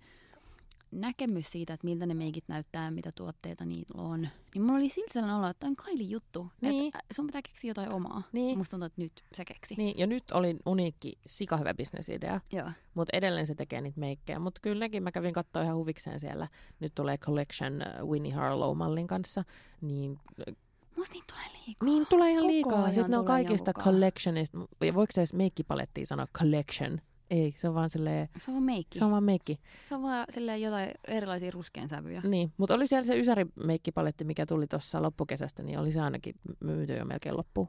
näkemys 0.91 1.51
siitä, 1.51 1.74
että 1.74 1.86
miltä 1.86 2.06
ne 2.06 2.13
meikit 2.13 2.44
näyttää 2.48 2.86
ja 2.86 2.91
mitä 2.91 3.12
tuotteita 3.12 3.65
niillä 3.65 4.01
on, 4.01 4.22
niin 4.53 4.62
mulla 4.62 4.77
oli 4.77 4.89
silti 4.89 5.13
sellainen 5.13 5.38
olo, 5.38 5.48
että 5.48 5.60
tämä 5.60 5.70
on 5.70 5.75
Kaili 5.75 6.10
juttu. 6.10 6.48
Niin. 6.62 6.88
Että 6.88 7.00
sun 7.13 7.25
pitää 7.27 7.41
keksiä 7.41 7.70
jotain 7.70 7.91
omaa. 7.91 8.24
Niin. 8.32 8.58
Musta 8.58 8.72
tuntuu, 8.72 8.86
että 8.86 9.01
nyt 9.01 9.24
se 9.34 9.46
keksi. 9.46 9.75
Niin, 9.77 9.98
ja 9.98 10.08
nyt 10.08 10.32
oli 10.32 10.58
uniikki, 10.65 11.13
sikahyvä 11.27 11.74
bisnesidea, 11.74 12.41
Joo. 12.51 12.72
mutta 12.94 13.17
edelleen 13.17 13.48
se 13.48 13.56
tekee 13.56 13.82
niitä 13.82 14.00
meikkejä. 14.00 14.39
Mutta 14.39 14.60
kyllä 14.62 14.79
nekin 14.79 15.03
mä 15.03 15.12
kävin 15.12 15.34
katsoa 15.34 15.62
ihan 15.63 15.75
huvikseen 15.75 16.20
siellä. 16.20 16.48
Nyt 16.79 16.96
tulee 16.96 17.17
Collection 17.17 17.82
äh, 17.82 18.08
Winnie 18.08 18.34
Harlow-mallin 18.34 19.08
kanssa. 19.08 19.44
Niin, 19.82 20.20
Musta 20.98 21.13
niitä 21.13 21.34
tulee 21.34 21.46
liikaa. 21.65 21.86
niin 21.86 22.08
tulee 22.10 22.32
ihan 22.32 22.44
Koko 22.44 22.53
liikaa. 22.53 22.86
Sitten 22.94 23.12
ne 23.12 23.17
on 23.17 23.25
kaikista 23.25 23.74
collectionista. 23.74 24.58
Voiko 24.94 25.12
se 25.13 25.22
edes 25.22 25.34
meikkipalettiin 25.34 26.08
sanoa 26.08 26.27
collection? 26.38 27.01
Ei, 27.29 27.55
se 27.57 27.67
on 27.69 27.75
vaan 27.75 27.89
silleen, 27.89 28.29
Se 28.38 28.51
on 28.51 28.55
vaan 28.55 28.63
meikki. 28.63 29.00
se 29.00 29.05
on 29.05 29.12
vaan 29.12 29.24
meikki. 29.24 29.60
Se 29.89 29.96
on 29.96 30.01
vaan 30.01 30.25
silleen 30.29 30.62
jotain 30.62 30.91
erilaisia 31.07 31.51
ruskean 31.51 31.89
sävyjä. 31.89 32.22
Niin, 32.24 32.53
mutta 32.57 32.75
oli 32.75 32.88
siellä 32.88 33.03
se 33.07 33.19
Ysäri-meikkipaletti, 33.19 34.24
mikä 34.24 34.46
tuli 34.46 34.67
tuossa 34.67 35.01
loppukesästä, 35.01 35.63
niin 35.63 35.79
oli 35.79 35.91
se 35.91 36.01
ainakin 36.01 36.36
myyty 36.60 36.93
jo 36.93 37.05
melkein 37.05 37.38
loppuun. 37.38 37.67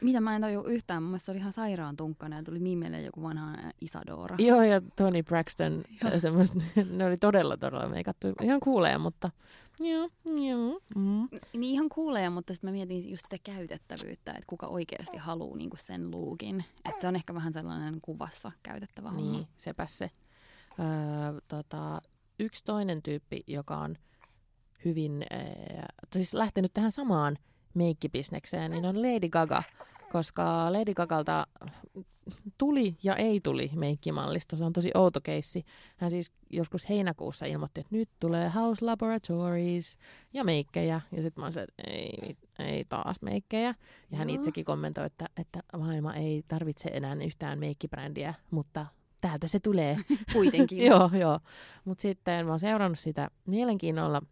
Mitä 0.00 0.20
mä 0.20 0.36
en 0.36 0.42
tajua 0.42 0.64
yhtään, 0.64 1.02
mun 1.02 1.10
mielestä 1.10 1.24
se 1.26 1.32
oli 1.32 1.38
ihan 1.38 1.52
sairaan 1.52 1.96
tunkkana 1.96 2.36
ja 2.36 2.42
tuli 2.42 2.58
niin 2.58 2.78
mieleen 2.78 3.04
joku 3.04 3.22
vanha 3.22 3.56
Isadora. 3.80 4.36
Joo, 4.38 4.62
ja 4.62 4.80
Tony 4.96 5.22
Braxton, 5.22 5.84
semmoista, 6.18 6.58
ne 6.90 7.06
oli 7.06 7.16
todella, 7.16 7.56
todella 7.56 7.88
meikattu. 7.88 8.26
Ihan 8.42 8.60
kuulee, 8.60 8.98
mutta 8.98 9.30
joo, 9.80 10.08
joo. 10.48 10.80
Mm. 10.96 11.28
Niin 11.52 11.62
ihan 11.62 11.88
kuulee, 11.88 12.30
mutta 12.30 12.52
sitten 12.52 12.70
mä 12.70 12.72
mietin 12.72 13.10
just 13.10 13.22
sitä 13.22 13.38
käytettävyyttä, 13.44 14.30
että 14.30 14.44
kuka 14.46 14.66
oikeasti 14.66 15.16
haluaa 15.16 15.56
niinku 15.56 15.76
sen 15.76 16.10
luukin. 16.10 16.64
Että 16.84 17.00
se 17.00 17.08
on 17.08 17.16
ehkä 17.16 17.34
vähän 17.34 17.52
sellainen 17.52 18.00
kuvassa 18.02 18.52
käytettävä 18.62 19.10
homma. 19.10 19.32
Niin, 19.32 19.46
sepä 19.56 19.86
se. 19.86 20.10
Öö, 20.80 21.40
tota, 21.48 22.02
yksi 22.38 22.64
toinen 22.64 23.02
tyyppi, 23.02 23.44
joka 23.46 23.76
on 23.76 23.96
hyvin, 24.84 25.24
äh, 25.32 25.84
siis 26.12 26.34
lähtenyt 26.34 26.74
tähän 26.74 26.92
samaan 26.92 27.38
meikkibisnekseen, 27.74 28.70
niin 28.70 28.84
on 28.84 29.02
Lady 29.02 29.28
Gaga. 29.28 29.62
Koska 30.12 30.72
Lady 30.72 30.94
Gagalta 30.94 31.46
tuli 32.58 32.96
ja 33.02 33.16
ei 33.16 33.40
tuli 33.40 33.70
meikkimallisto. 33.74 34.56
Se 34.56 34.64
on 34.64 34.72
tosi 34.72 34.90
outo 34.94 35.20
keissi. 35.20 35.64
Hän 35.96 36.10
siis 36.10 36.32
joskus 36.50 36.88
heinäkuussa 36.88 37.46
ilmoitti, 37.46 37.80
että 37.80 37.96
nyt 37.96 38.08
tulee 38.20 38.48
House 38.54 38.84
Laboratories 38.84 39.98
ja 40.32 40.44
meikkejä. 40.44 41.00
Ja 41.12 41.22
sitten 41.22 41.42
mä 41.42 41.44
olin 41.44 41.52
se, 41.52 41.62
että 41.62 41.82
ei, 41.86 42.36
ei 42.58 42.84
taas 42.84 43.22
meikkejä. 43.22 43.74
Ja 44.10 44.18
hän 44.18 44.30
Joo. 44.30 44.36
itsekin 44.36 44.64
kommentoi, 44.64 45.06
että, 45.06 45.26
että 45.36 45.60
maailma 45.78 46.14
ei 46.14 46.42
tarvitse 46.48 46.90
enää 46.92 47.14
yhtään 47.14 47.58
meikkibrändiä, 47.58 48.34
mutta 48.50 48.86
täältä 49.20 49.46
se 49.46 49.60
tulee. 49.60 49.98
Kuitenkin. 50.32 50.86
joo, 50.86 51.10
joo. 51.18 51.40
Mutta 51.84 52.02
sitten 52.02 52.46
mä 52.46 52.52
oon 52.52 52.60
seurannut 52.60 52.98
sitä 52.98 53.30
mielenkiinnolla. 53.46 54.22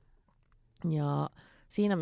Ja 0.91 1.31
siinä, 1.69 1.97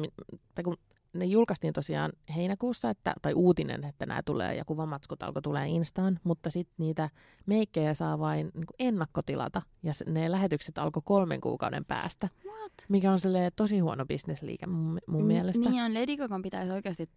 tai 0.54 0.64
kun 0.64 0.76
ne 1.18 1.24
julkaistiin 1.24 1.72
tosiaan 1.72 2.12
heinäkuussa, 2.36 2.90
että, 2.90 3.14
tai 3.22 3.34
uutinen, 3.34 3.84
että 3.84 4.06
nämä 4.06 4.22
tulee 4.22 4.54
ja 4.54 4.64
kuvamatskut 4.64 5.22
alkoi 5.22 5.42
tulee 5.42 5.68
Instaan, 5.68 6.20
mutta 6.24 6.50
sitten 6.50 6.74
niitä 6.78 7.10
meikkejä 7.46 7.94
saa 7.94 8.18
vain 8.18 8.50
niin 8.54 8.66
ennakkotilata 8.78 9.62
ja 9.82 9.92
ne 10.06 10.30
lähetykset 10.30 10.78
alkoi 10.78 11.02
kolmen 11.04 11.40
kuukauden 11.40 11.84
päästä, 11.84 12.28
What? 12.44 12.72
mikä 12.88 13.12
on 13.12 13.18
tosi 13.56 13.78
huono 13.78 14.06
bisnesliike 14.06 14.66
mun, 14.66 14.98
mun 15.06 15.24
N- 15.24 15.26
mielestä. 15.26 15.70
Niin 15.70 15.82
on, 15.82 15.94
Lady 15.94 16.16
Gagan 16.16 16.42
pitäisi 16.42 16.72
oikeasti 16.72 17.10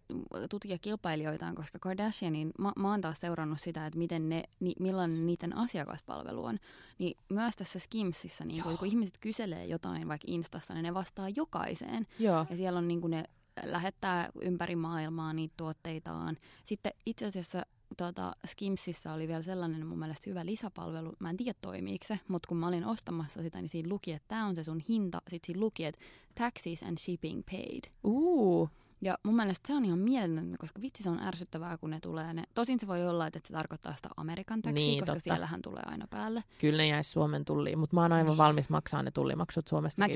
tutkia 0.50 0.78
kilpailijoitaan, 0.78 1.54
koska 1.54 1.78
Kardashianin, 1.78 2.50
mä, 2.58 2.72
mä 2.76 2.90
oon 2.90 3.00
taas 3.00 3.20
seurannut 3.20 3.60
sitä, 3.60 3.86
että 3.86 3.98
miten 3.98 4.28
ne, 4.28 4.42
ni, 4.60 4.72
millainen 4.80 5.26
niiden 5.26 5.56
asiakaspalvelu 5.56 6.44
on. 6.44 6.58
Niin 6.98 7.16
myös 7.28 7.56
tässä 7.56 7.78
Skimsissä, 7.78 8.44
niin 8.44 8.62
kun, 8.62 8.78
kun 8.78 8.88
ihmiset 8.88 9.18
kyselee 9.20 9.66
jotain 9.66 10.08
vaikka 10.08 10.24
Instassa, 10.28 10.74
niin 10.74 10.82
ne 10.82 10.94
vastaa 10.94 11.28
jokaiseen. 11.28 12.06
Joo, 12.18 12.46
Ja 12.50 12.56
siellä 12.56 12.78
on 12.78 12.88
niin 12.88 13.00
kuin 13.00 13.10
ne 13.10 13.24
lähettää 13.64 14.28
ympäri 14.42 14.76
maailmaa 14.76 15.32
niitä 15.32 15.54
tuotteitaan. 15.56 16.36
Sitten 16.64 16.92
itse 17.06 17.26
asiassa 17.26 17.62
tota, 17.96 18.36
Skimsissä 18.46 19.12
oli 19.12 19.28
vielä 19.28 19.42
sellainen 19.42 19.86
mun 19.86 19.98
mielestä 19.98 20.30
hyvä 20.30 20.46
lisäpalvelu. 20.46 21.12
Mä 21.18 21.30
en 21.30 21.36
tiedä 21.36 21.58
toimiiko 21.60 22.04
se, 22.08 22.20
mutta 22.28 22.48
kun 22.48 22.56
mä 22.56 22.68
olin 22.68 22.86
ostamassa 22.86 23.42
sitä, 23.42 23.60
niin 23.60 23.68
siinä 23.68 23.88
luki, 23.88 24.12
että 24.12 24.28
tämä 24.28 24.46
on 24.46 24.56
se 24.56 24.64
sun 24.64 24.82
hinta. 24.88 25.22
Sitten 25.30 25.46
siinä 25.46 25.60
luki, 25.60 25.84
että 25.84 26.00
taxes 26.34 26.82
and 26.82 26.98
shipping 26.98 27.42
paid. 27.50 27.84
uu, 28.04 28.68
Ja 29.02 29.18
mun 29.22 29.36
mielestä 29.36 29.66
se 29.68 29.74
on 29.74 29.84
ihan 29.84 29.98
mieletöntä, 29.98 30.56
koska 30.58 30.80
vitsi 30.80 31.02
se 31.02 31.10
on 31.10 31.20
ärsyttävää, 31.22 31.78
kun 31.78 31.90
ne 31.90 32.00
tulee 32.00 32.32
ne. 32.34 32.44
Tosin 32.54 32.80
se 32.80 32.86
voi 32.86 33.08
olla, 33.08 33.26
että 33.26 33.40
se 33.44 33.52
tarkoittaa 33.52 33.94
sitä 33.94 34.08
Amerikan 34.16 34.62
taxia, 34.62 34.74
Niin, 34.74 35.00
koska 35.00 35.06
totta. 35.14 35.20
siellähän 35.24 35.62
tulee 35.62 35.82
aina 35.86 36.06
päälle. 36.10 36.44
kyllä 36.58 36.82
ne 36.82 36.88
jäisi 36.88 37.10
Suomen 37.10 37.44
tulliin, 37.44 37.78
mutta 37.78 37.96
mä 37.96 38.02
oon 38.02 38.12
aivan 38.12 38.36
valmis 38.36 38.68
maksaa 38.70 39.02
ne 39.02 39.10
tullimaksut 39.10 39.72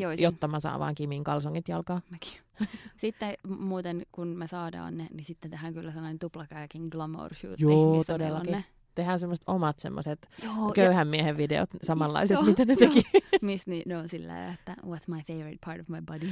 oisin. 0.07 0.23
jotta 0.25 0.49
mä 0.49 0.61
saan 0.61 0.81
vaan 0.81 0.95
Kimin 0.95 1.25
kalsongit 1.25 1.69
jalkaan. 1.69 2.03
Mäkin. 2.11 2.33
sitten 3.01 3.35
muuten, 3.49 4.03
kun 4.13 4.29
me 4.29 4.47
saadaan 4.47 4.97
ne, 4.97 5.07
niin 5.15 5.25
sitten 5.25 5.51
tehdään 5.51 5.75
kyllä 5.75 5.91
sellainen 5.93 6.19
tuplakäkin 6.19 6.89
glamour 6.91 7.35
shoot, 7.35 7.61
Joo, 7.61 7.97
missä 7.97 8.13
todellakin. 8.13 8.53
ne. 8.53 8.65
Tehdään 8.95 9.21
semmoiset 9.21 9.45
omat 9.47 9.79
semmoiset 9.79 10.29
köyhän 10.75 11.09
miehen 11.09 11.37
videot, 11.37 11.71
samanlaiset, 11.83 12.35
Joo. 12.35 12.43
mitä 12.51 12.65
ne 12.65 12.77
teki. 12.77 13.03
Miss 13.43 13.67
niin, 13.67 13.83
ne 13.87 13.97
on 13.97 14.09
sillä 14.09 14.47
että 14.49 14.77
what's 14.87 15.05
my 15.15 15.23
favorite 15.29 15.59
part 15.67 15.81
of 15.81 15.89
my 15.89 16.03
body. 16.07 16.31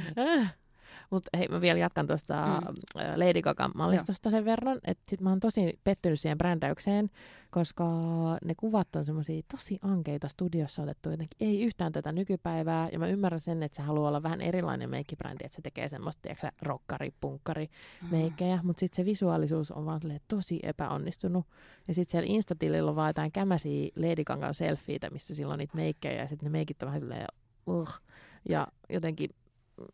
Mutta 1.09 1.37
hei, 1.37 1.47
mä 1.47 1.61
vielä 1.61 1.79
jatkan 1.79 2.07
tuosta 2.07 2.45
Mm. 2.45 2.67
mm. 2.67 3.19
Lady 3.19 3.41
Gagan 3.41 3.71
mallistosta 3.75 4.29
sen 4.29 4.45
verran, 4.45 4.79
että 4.85 5.03
sit 5.09 5.21
mä 5.21 5.29
oon 5.29 5.39
tosi 5.39 5.79
pettynyt 5.83 6.19
siihen 6.19 6.37
brändäykseen, 6.37 7.09
koska 7.51 7.85
ne 8.45 8.55
kuvat 8.57 8.95
on 8.95 9.05
semmoisia 9.05 9.41
tosi 9.51 9.79
ankeita 9.81 10.27
studiossa 10.27 10.83
otettu 10.83 11.09
jotenkin, 11.09 11.37
ei 11.39 11.63
yhtään 11.63 11.91
tätä 11.91 12.11
nykypäivää, 12.11 12.89
ja 12.91 12.99
mä 12.99 13.07
ymmärrän 13.07 13.39
sen, 13.39 13.63
että 13.63 13.75
se 13.75 13.81
haluaa 13.81 14.07
olla 14.07 14.23
vähän 14.23 14.41
erilainen 14.41 14.89
meikkibrändi, 14.89 15.45
että 15.45 15.55
se 15.55 15.61
tekee 15.61 15.89
semmoista, 15.89 16.21
tiedätkö, 16.21 16.47
rokkari, 16.61 17.13
punkkari 17.21 17.69
meikkejä, 18.11 18.59
mutta 18.63 18.79
sitten 18.79 18.95
se 18.95 19.05
visuaalisuus 19.05 19.71
on 19.71 19.85
vaan 19.85 20.01
tosi 20.27 20.59
epäonnistunut. 20.63 21.45
Ja 21.87 21.93
sitten 21.93 22.11
siellä 22.11 22.33
Instatililla 22.33 22.89
on 22.89 22.95
vaan 22.95 23.09
jotain 23.09 23.31
kämäsiä 23.31 23.89
Lady 23.95 24.23
Gagan 24.23 24.53
selfieitä, 24.53 25.09
missä 25.09 25.35
sillä 25.35 25.53
on 25.53 25.59
niitä 25.59 25.77
meikkejä, 25.77 26.21
ja 26.21 26.27
sitten 26.27 26.45
ne 26.45 26.51
meikit 26.51 26.83
on 26.83 26.87
vähän 26.87 26.99
silleen, 26.99 27.27
uh. 27.67 27.89
Ja 28.49 28.67
jotenkin 28.89 29.29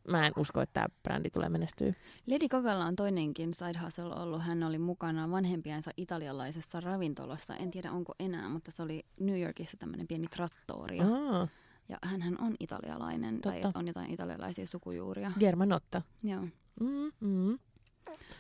mä 0.08 0.28
en 0.28 0.34
usko, 0.38 0.62
että 0.62 0.74
tämä 0.74 0.86
brändi 1.04 1.30
tulee 1.30 1.50
menestyä. 1.50 1.94
Lady 2.28 2.48
Gagalla 2.48 2.86
on 2.86 2.96
toinenkin 2.96 3.54
side 3.54 3.80
hustle 3.86 4.16
ollut. 4.16 4.42
Hän 4.44 4.64
oli 4.64 4.78
mukana 4.80 5.32
vanhempiensa 5.32 5.92
italialaisessa 5.98 6.80
ravintolassa. 6.80 7.56
En 7.56 7.72
tiedä 7.72 7.92
onko 7.92 8.14
enää, 8.20 8.50
mutta 8.50 8.72
se 8.72 8.84
oli 8.84 9.06
New 9.20 9.42
Yorkissa 9.42 9.78
tämmöinen 9.78 10.08
pieni 10.08 10.28
trattoria. 10.28 11.04
Aa, 11.04 11.48
Ja 11.90 11.98
hän 12.04 12.42
on 12.42 12.56
italialainen 12.60 13.42
tai 13.42 13.62
Totta. 13.62 13.80
on 13.80 13.88
jotain 13.88 14.12
italialaisia 14.12 14.68
sukujuuria. 14.68 15.32
Germanotta. 15.40 16.02
Joo. 16.24 16.42
Mm, 16.80 17.12
mm. 17.20 17.60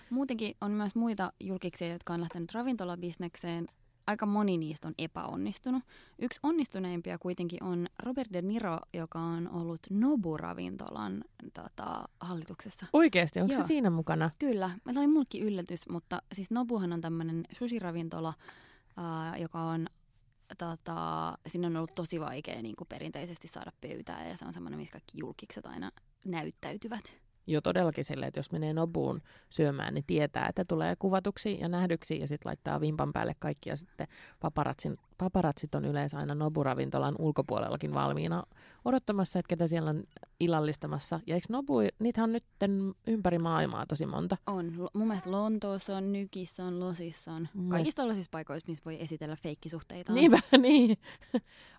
Muutenkin 0.09 0.55
on 0.61 0.71
myös 0.71 0.95
muita 0.95 1.33
julkiksia, 1.39 1.87
jotka 1.93 2.13
on 2.13 2.21
lähtenyt 2.21 2.51
ravintolabisnekseen. 2.53 3.67
Aika 4.09 4.25
moni 4.25 4.57
niistä 4.57 4.87
on 4.87 4.93
epäonnistunut. 4.97 5.83
Yksi 6.19 6.39
onnistuneimpia 6.43 7.17
kuitenkin 7.17 7.63
on 7.63 7.87
Robert 8.03 8.33
De 8.33 8.41
Niro, 8.41 8.79
joka 8.93 9.19
on 9.19 9.49
ollut 9.49 9.79
Nobu-ravintolan 9.89 11.23
tota, 11.53 12.09
hallituksessa. 12.19 12.85
Oikeasti, 12.93 13.39
onko 13.39 13.53
Joo. 13.53 13.61
se 13.61 13.67
siinä 13.67 13.89
mukana? 13.89 14.29
Kyllä, 14.39 14.69
tämä 14.83 14.99
oli 14.99 15.07
mullekin 15.07 15.43
yllätys, 15.43 15.89
mutta 15.89 16.21
siis 16.33 16.51
Nobuhan 16.51 16.93
on 16.93 17.01
tämmöinen 17.01 17.43
sushi-ravintola, 17.51 18.33
ää, 18.97 19.37
joka 19.37 19.61
on, 19.61 19.87
tota, 20.57 21.37
sinne 21.47 21.67
on 21.67 21.77
ollut 21.77 21.95
tosi 21.95 22.19
vaikea 22.19 22.61
niin 22.61 22.75
kuin 22.75 22.87
perinteisesti 22.87 23.47
saada 23.47 23.71
pöytää 23.81 24.27
ja 24.27 24.37
se 24.37 24.45
on 24.45 24.53
semmoinen, 24.53 24.79
missä 24.79 24.91
kaikki 24.91 25.17
julkikset 25.17 25.65
aina 25.65 25.91
näyttäytyvät. 26.25 27.28
Jo 27.49 27.61
todellakin 27.61 28.05
silleen, 28.05 28.27
että 28.27 28.39
jos 28.39 28.51
menee 28.51 28.73
Nobuun 28.73 29.21
syömään, 29.49 29.93
niin 29.93 30.03
tietää, 30.07 30.47
että 30.47 30.65
tulee 30.65 30.95
kuvatuksi 30.95 31.59
ja 31.59 31.69
nähdyksi 31.69 32.19
ja 32.19 32.27
sitten 32.27 32.49
laittaa 32.49 32.81
vimpan 32.81 33.13
päälle 33.13 33.35
kaikki 33.39 33.69
ja 33.69 33.77
sitten 33.77 34.07
paparatsin, 34.39 34.95
paparatsit 35.19 35.75
on 35.75 35.85
yleensä 35.85 36.17
aina 36.17 36.35
Nobu-ravintolan 36.35 37.15
ulkopuolellakin 37.19 37.93
valmiina 37.93 38.43
odottamassa, 38.85 39.39
että 39.39 39.49
ketä 39.49 39.67
siellä 39.67 39.89
on 39.89 40.03
illallistamassa. 40.39 41.19
Ja 41.27 41.35
eikö 41.35 41.47
Nobu, 41.49 41.73
niitä 41.99 42.23
on 42.23 42.33
nyt 42.33 42.43
ympäri 43.07 43.39
maailmaa 43.39 43.85
tosi 43.85 44.05
monta. 44.05 44.37
On. 44.47 44.89
Mun 44.93 45.07
mielestä 45.07 45.31
Lontoossa 45.31 45.97
on, 45.97 46.11
Nykissä 46.11 46.65
on, 46.65 46.79
Losissa 46.79 47.31
on. 47.33 47.47
Mun 47.53 47.69
Kaikissa 47.69 47.95
tällaisissa 47.95 48.29
paikoissa, 48.31 48.69
missä 48.69 48.85
voi 48.85 49.01
esitellä 49.01 49.35
feikkisuhteita. 49.35 50.13
Niinpä, 50.13 50.39
niin. 50.57 50.97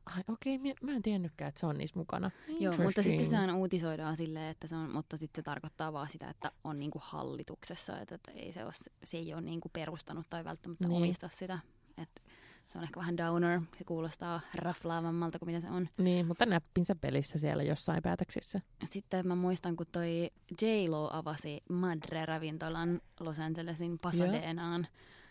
Ai, 0.06 0.22
okei, 0.28 0.56
okay, 0.56 0.74
mä 0.82 0.92
en 0.92 1.02
tiennytkään, 1.02 1.48
että 1.48 1.60
se 1.60 1.66
on 1.66 1.78
niissä 1.78 1.98
mukana. 1.98 2.30
Joo, 2.60 2.74
mutta 2.76 3.02
sitten 3.02 3.30
se 3.30 3.36
aina 3.36 3.56
uutisoidaan 3.56 4.16
silleen, 4.16 4.50
että 4.50 4.66
se 4.68 4.76
on, 4.76 4.90
mutta 4.90 5.16
sitten 5.16 5.42
se 5.42 5.44
tarkoittaa 5.44 5.92
vaan 5.92 6.08
sitä, 6.08 6.30
että 6.30 6.52
on 6.64 6.78
niinku 6.78 7.00
hallituksessa, 7.04 7.98
että, 7.98 8.14
että 8.14 8.30
ei 8.32 8.52
se, 8.52 8.64
ole, 8.64 8.72
se 9.04 9.16
ei 9.16 9.34
ole 9.34 9.40
niinku 9.42 9.68
perustanut 9.72 10.26
tai 10.30 10.44
välttämättä 10.44 10.84
Niin. 10.84 10.90
niin. 10.90 11.02
omista 11.02 11.28
sitä. 11.28 11.58
Et 11.98 12.22
se 12.72 12.78
on 12.78 12.84
ehkä 12.84 13.00
vähän 13.00 13.16
downer, 13.16 13.60
se 13.78 13.84
kuulostaa 13.84 14.40
raflaavammalta 14.54 15.38
kuin 15.38 15.46
mitä 15.52 15.60
se 15.60 15.70
on. 15.70 15.88
Niin, 15.98 16.26
mutta 16.26 16.46
näppinsä 16.46 16.94
pelissä 16.94 17.38
siellä 17.38 17.62
jossain 17.62 18.02
päätöksissä. 18.02 18.60
Sitten 18.84 19.28
mä 19.28 19.34
muistan, 19.34 19.76
kun 19.76 19.86
toi 19.92 20.30
J-Lo 20.62 21.10
avasi 21.12 21.62
Madre-ravintolan 21.68 23.00
Los 23.20 23.38
Angelesin 23.38 23.98
Pasadenaan. 23.98 24.86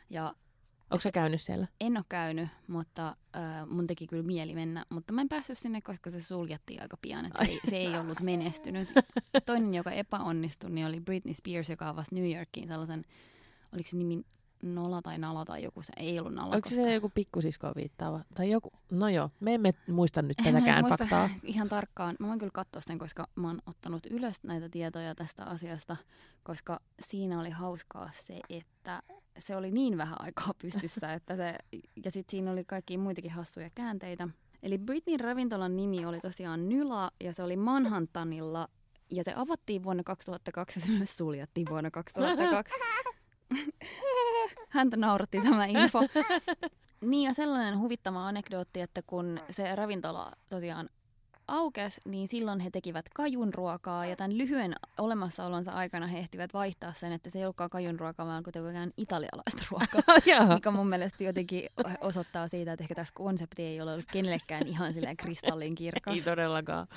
Ja 0.09 0.35
Onko 0.91 1.01
se 1.01 1.11
käynyt 1.11 1.41
siellä? 1.41 1.67
en 1.81 1.97
ole 1.97 2.05
käynyt, 2.09 2.49
mutta 2.67 3.07
äh, 3.35 3.67
mun 3.67 3.87
teki 3.87 4.07
kyllä 4.07 4.23
mieli 4.23 4.55
mennä. 4.55 4.85
Mutta 4.89 5.13
mä 5.13 5.21
en 5.21 5.29
päässyt 5.29 5.57
sinne, 5.57 5.81
koska 5.81 6.09
se 6.09 6.21
suljettiin 6.21 6.81
aika 6.81 6.97
pian. 7.01 7.25
Että 7.25 7.45
se, 7.45 7.51
ei, 7.51 7.59
se 7.69 7.77
ei 7.77 7.97
ollut 7.97 8.19
menestynyt. 8.19 8.89
Toinen, 9.45 9.73
joka 9.73 9.91
epäonnistui, 9.91 10.69
niin 10.69 10.87
oli 10.87 10.99
Britney 10.99 11.33
Spears, 11.33 11.69
joka 11.69 11.89
avasi 11.89 12.15
New 12.15 12.35
Yorkiin 12.37 12.67
sellaisen, 12.67 13.05
oliko 13.73 13.89
se 13.89 13.97
nimi 13.97 14.25
Nola 14.61 15.01
tai 15.01 15.17
Nala 15.17 15.45
tai 15.45 15.63
joku, 15.63 15.83
se 15.83 15.93
ei 15.97 16.19
ollut 16.19 16.33
Nala. 16.33 16.55
Onko 16.55 16.69
se 16.69 16.93
joku 16.93 17.09
pikkusisko 17.09 17.71
viittaava? 17.75 18.21
Tai 18.35 18.49
joku, 18.49 18.71
no 18.91 19.09
joo, 19.09 19.29
me 19.39 19.53
emme 19.53 19.73
muista 19.87 20.21
nyt 20.21 20.37
tätäkään 20.43 20.83
muista 20.83 20.97
faktaa. 20.97 21.29
Ihan 21.43 21.69
tarkkaan. 21.69 22.15
Mä 22.19 22.27
voin 22.27 22.39
kyllä 22.39 22.51
katsoa 22.53 22.81
sen, 22.81 22.99
koska 22.99 23.27
mä 23.35 23.47
oon 23.47 23.61
ottanut 23.65 24.05
ylös 24.09 24.43
näitä 24.43 24.69
tietoja 24.69 25.15
tästä 25.15 25.45
asiasta, 25.45 25.97
koska 26.43 26.79
siinä 27.01 27.39
oli 27.39 27.49
hauskaa 27.49 28.09
se, 28.13 28.39
että 28.49 29.03
se 29.37 29.55
oli 29.55 29.71
niin 29.71 29.97
vähän 29.97 30.21
aikaa 30.21 30.53
pystyssä, 30.61 31.13
että 31.13 31.35
se, 31.35 31.55
ja 32.05 32.11
sitten 32.11 32.31
siinä 32.31 32.51
oli 32.51 32.63
kaikki 32.63 32.97
muitakin 32.97 33.31
hassuja 33.31 33.69
käänteitä. 33.75 34.27
Eli 34.63 34.77
Britneyn 34.77 35.19
ravintolan 35.19 35.75
nimi 35.75 36.05
oli 36.05 36.19
tosiaan 36.19 36.69
Nyla, 36.69 37.11
ja 37.23 37.33
se 37.33 37.43
oli 37.43 37.57
Manhattanilla, 37.57 38.67
ja 39.11 39.23
se 39.23 39.33
avattiin 39.35 39.83
vuonna 39.83 40.03
2002, 40.03 40.79
ja 40.79 40.85
se 40.85 40.91
myös 40.91 41.17
suljettiin 41.17 41.67
vuonna 41.69 41.91
2002. 41.91 42.75
Häntä 44.69 44.97
nauratti 44.97 45.41
tämä 45.41 45.65
info. 45.65 45.99
Niin 47.01 47.27
ja 47.27 47.33
sellainen 47.33 47.79
huvittava 47.79 48.27
anekdootti, 48.27 48.81
että 48.81 49.01
kun 49.07 49.39
se 49.51 49.75
ravintola 49.75 50.31
tosiaan 50.49 50.89
aukesi, 51.49 52.01
niin 52.05 52.27
silloin 52.27 52.59
he 52.59 52.69
tekivät 52.69 53.05
kajunruokaa 53.13 54.05
ja 54.05 54.15
tämän 54.15 54.37
lyhyen 54.37 54.75
olemassaolonsa 54.97 55.71
aikana 55.71 56.07
he 56.07 56.17
ehtivät 56.17 56.53
vaihtaa 56.53 56.93
sen, 56.93 57.11
että 57.11 57.29
se 57.29 57.39
ei 57.39 57.45
ollutkaan 57.45 57.69
kajunruokaa, 57.69 58.25
vaan 58.25 58.43
kuitenkaan 58.43 58.93
italialaista 58.97 59.65
ruokaa. 59.71 60.15
Mikä 60.55 60.71
mun 60.71 60.89
mielestä 60.89 61.23
jotenkin 61.23 61.69
osoittaa 62.01 62.47
siitä, 62.47 62.73
että 62.73 62.83
ehkä 62.83 62.95
tässä 62.95 63.13
konsepti 63.13 63.63
ei 63.63 63.81
ole 63.81 63.93
ollut 63.93 64.11
kenellekään 64.11 64.67
ihan 64.67 64.93
silleen 64.93 65.17
kristallin 65.17 65.75
kirkas. 65.75 66.15
Ei 66.15 66.21
todellakaan. 66.21 66.87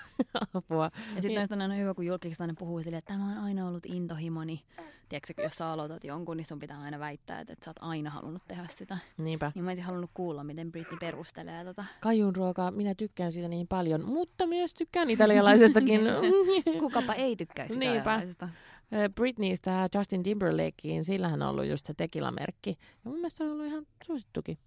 Apua. 0.54 0.90
Ja 1.14 1.22
sitten 1.22 1.48
on 1.52 1.62
aina 1.62 1.74
hyvä, 1.74 1.94
kun 1.94 2.06
julkisesti 2.06 2.42
aina 2.42 2.54
puhuu 2.58 2.82
silleen, 2.82 2.98
että 2.98 3.14
tämä 3.14 3.24
on 3.24 3.44
aina 3.44 3.68
ollut 3.68 3.86
intohimoni. 3.86 4.64
Tiedätkö, 5.10 5.42
jos 5.42 5.52
sä 5.52 5.72
aloitat 5.72 6.04
jonkun, 6.04 6.36
niin 6.36 6.44
sun 6.44 6.58
pitää 6.58 6.80
aina 6.80 6.98
väittää, 6.98 7.40
että, 7.40 7.52
että 7.52 7.64
sä 7.64 7.70
oot 7.70 7.76
aina 7.80 8.10
halunnut 8.10 8.42
tehdä 8.48 8.66
sitä. 8.76 8.98
Niinpä. 9.22 9.52
Niin 9.54 9.64
mä 9.64 9.70
olisin 9.70 9.84
halunnut 9.84 10.10
kuulla, 10.14 10.44
miten 10.44 10.72
Britney 10.72 10.98
perustelee 11.00 11.64
tätä. 11.64 11.84
Kajun 12.00 12.36
ruokaa, 12.36 12.70
minä 12.70 12.94
tykkään 12.94 13.32
siitä 13.32 13.48
niin 13.48 13.68
paljon, 13.68 14.04
mutta 14.04 14.46
myös 14.46 14.74
tykkään 14.74 15.10
italialaisestakin. 15.10 16.00
Kukapa 16.80 17.14
ei 17.14 17.36
tykkäisi 17.36 17.76
Niinpä. 17.78 17.98
italialaisesta. 17.98 18.48
Britneystä 19.14 19.88
Justin 19.94 20.22
Timberlakeen, 20.22 21.04
sillähän 21.04 21.42
on 21.42 21.48
ollut 21.48 21.66
just 21.66 21.86
se 21.86 21.94
tekilamerkki. 21.94 22.70
Ja 22.70 23.10
mun 23.10 23.14
mielestä 23.14 23.36
se 23.38 23.44
on 23.44 23.50
ollut 23.50 23.66
ihan 23.66 23.86
suosittukin. 24.06 24.58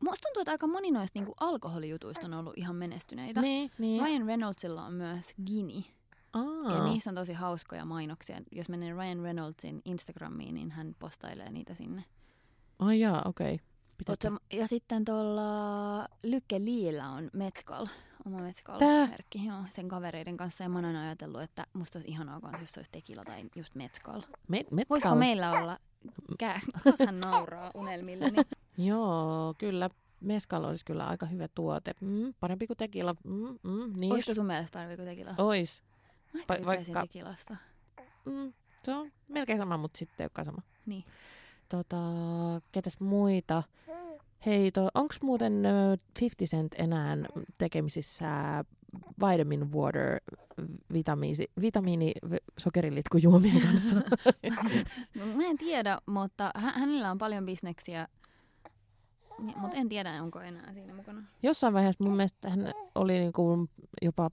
Musta 0.00 0.28
tuntuu, 0.28 0.40
että 0.40 0.50
aika 0.52 0.66
moni 0.66 0.90
noista 0.90 1.18
niinku 1.18 1.34
alkoholijutuista 1.40 2.26
on 2.26 2.34
ollut 2.34 2.58
ihan 2.58 2.76
menestyneitä. 2.76 3.40
Niin, 3.40 3.70
niin. 3.78 4.04
Ryan 4.04 4.26
Reynoldsilla 4.26 4.84
on 4.86 4.92
myös 4.92 5.24
Gini. 5.46 5.86
Aa. 6.32 6.74
Ja 6.74 6.84
niissä 6.84 7.10
on 7.10 7.16
tosi 7.16 7.32
hauskoja 7.32 7.84
mainoksia. 7.84 8.40
Jos 8.52 8.68
menee 8.68 8.92
Ryan 8.92 9.20
Reynoldsin 9.20 9.82
Instagramiin, 9.84 10.54
niin 10.54 10.70
hän 10.70 10.96
postailee 10.98 11.50
niitä 11.50 11.74
sinne. 11.74 12.04
Ai 12.78 13.00
jaa, 13.00 13.22
okei. 13.24 13.60
Okay. 14.08 14.36
Ja 14.52 14.66
sitten 14.66 15.04
tuolla 15.04 16.08
Lykke 16.22 16.60
Liillä 16.60 17.08
on 17.08 17.30
Metskal, 17.32 17.86
oma? 18.26 18.38
Metskal-merkki, 18.38 19.46
joo, 19.46 19.58
sen 19.70 19.88
kavereiden 19.88 20.36
kanssa. 20.36 20.64
Ja 20.64 20.68
mä 20.68 20.78
oon 20.78 20.96
ajatellut, 20.96 21.42
että 21.42 21.66
musta 21.72 21.98
olisi 21.98 22.10
ihanaa 22.10 22.40
jos 22.60 22.72
se 22.72 22.80
olisi 22.80 22.90
tekila 22.90 23.24
tai 23.24 23.44
just 23.56 23.74
Metskal. 23.74 24.22
Me, 24.48 24.56
Voisiko 24.56 24.76
metskal. 24.94 25.16
meillä 25.16 25.50
olla, 25.50 25.78
kää, 26.38 26.60
nauraa 27.24 27.70
unelmilleni. 27.74 28.36
Joo, 28.88 29.54
kyllä. 29.58 29.90
Meskal 30.20 30.64
olisi 30.64 30.84
kyllä 30.84 31.06
aika 31.06 31.26
hyvä 31.26 31.48
tuote. 31.48 31.94
Mm, 32.00 32.34
parempi 32.40 32.66
kuin 32.66 32.76
tekila. 32.76 33.14
Mm, 33.24 33.58
mm, 33.62 33.92
niin. 34.00 34.12
Olisiko 34.12 34.34
sun 34.34 34.46
mielestä 34.46 34.78
parempi 34.78 34.96
kuin 34.96 35.08
tekila? 35.08 35.34
Ois. 35.38 35.82
Mä 36.32 36.40
va- 36.48 36.66
vaikka- 36.66 37.00
tekilasta. 37.00 37.56
Mm, 38.24 38.52
se 38.82 38.94
on 38.94 39.12
melkein 39.28 39.58
sama, 39.58 39.76
mutta 39.76 39.98
sitten 39.98 40.14
ei 40.18 40.24
olekaan 40.24 40.46
sama. 40.46 40.62
Niin. 40.86 41.04
Tota, 41.68 41.96
ketäs 42.72 43.00
muita? 43.00 43.62
Hei, 44.46 44.72
to, 44.72 44.88
onko 44.94 45.14
muuten 45.22 45.66
ö, 45.66 45.96
50 46.20 46.56
Cent 46.56 46.74
enää 46.78 47.16
tekemisissä 47.58 48.64
vitamin 49.20 49.72
water 49.72 50.20
vitamiini, 50.92 51.44
vitamiini 51.60 52.12
sokerilitkujuomien 52.58 53.60
kanssa? 53.66 53.96
No, 55.14 55.26
mä 55.26 55.42
en 55.44 55.58
tiedä, 55.58 55.98
mutta 56.06 56.50
hä- 56.54 56.72
hänellä 56.72 57.10
on 57.10 57.18
paljon 57.18 57.46
bisneksiä. 57.46 58.08
Niin, 59.38 59.58
mutta 59.58 59.76
en 59.76 59.88
tiedä, 59.88 60.22
onko 60.22 60.40
enää 60.40 60.72
siinä 60.72 60.94
mukana. 60.94 61.22
Jossain 61.42 61.74
vaiheessa 61.74 62.04
mun 62.04 62.16
mielestä 62.16 62.50
hän 62.50 62.72
oli 62.94 63.18
niinku 63.18 63.68
jopa, 64.02 64.30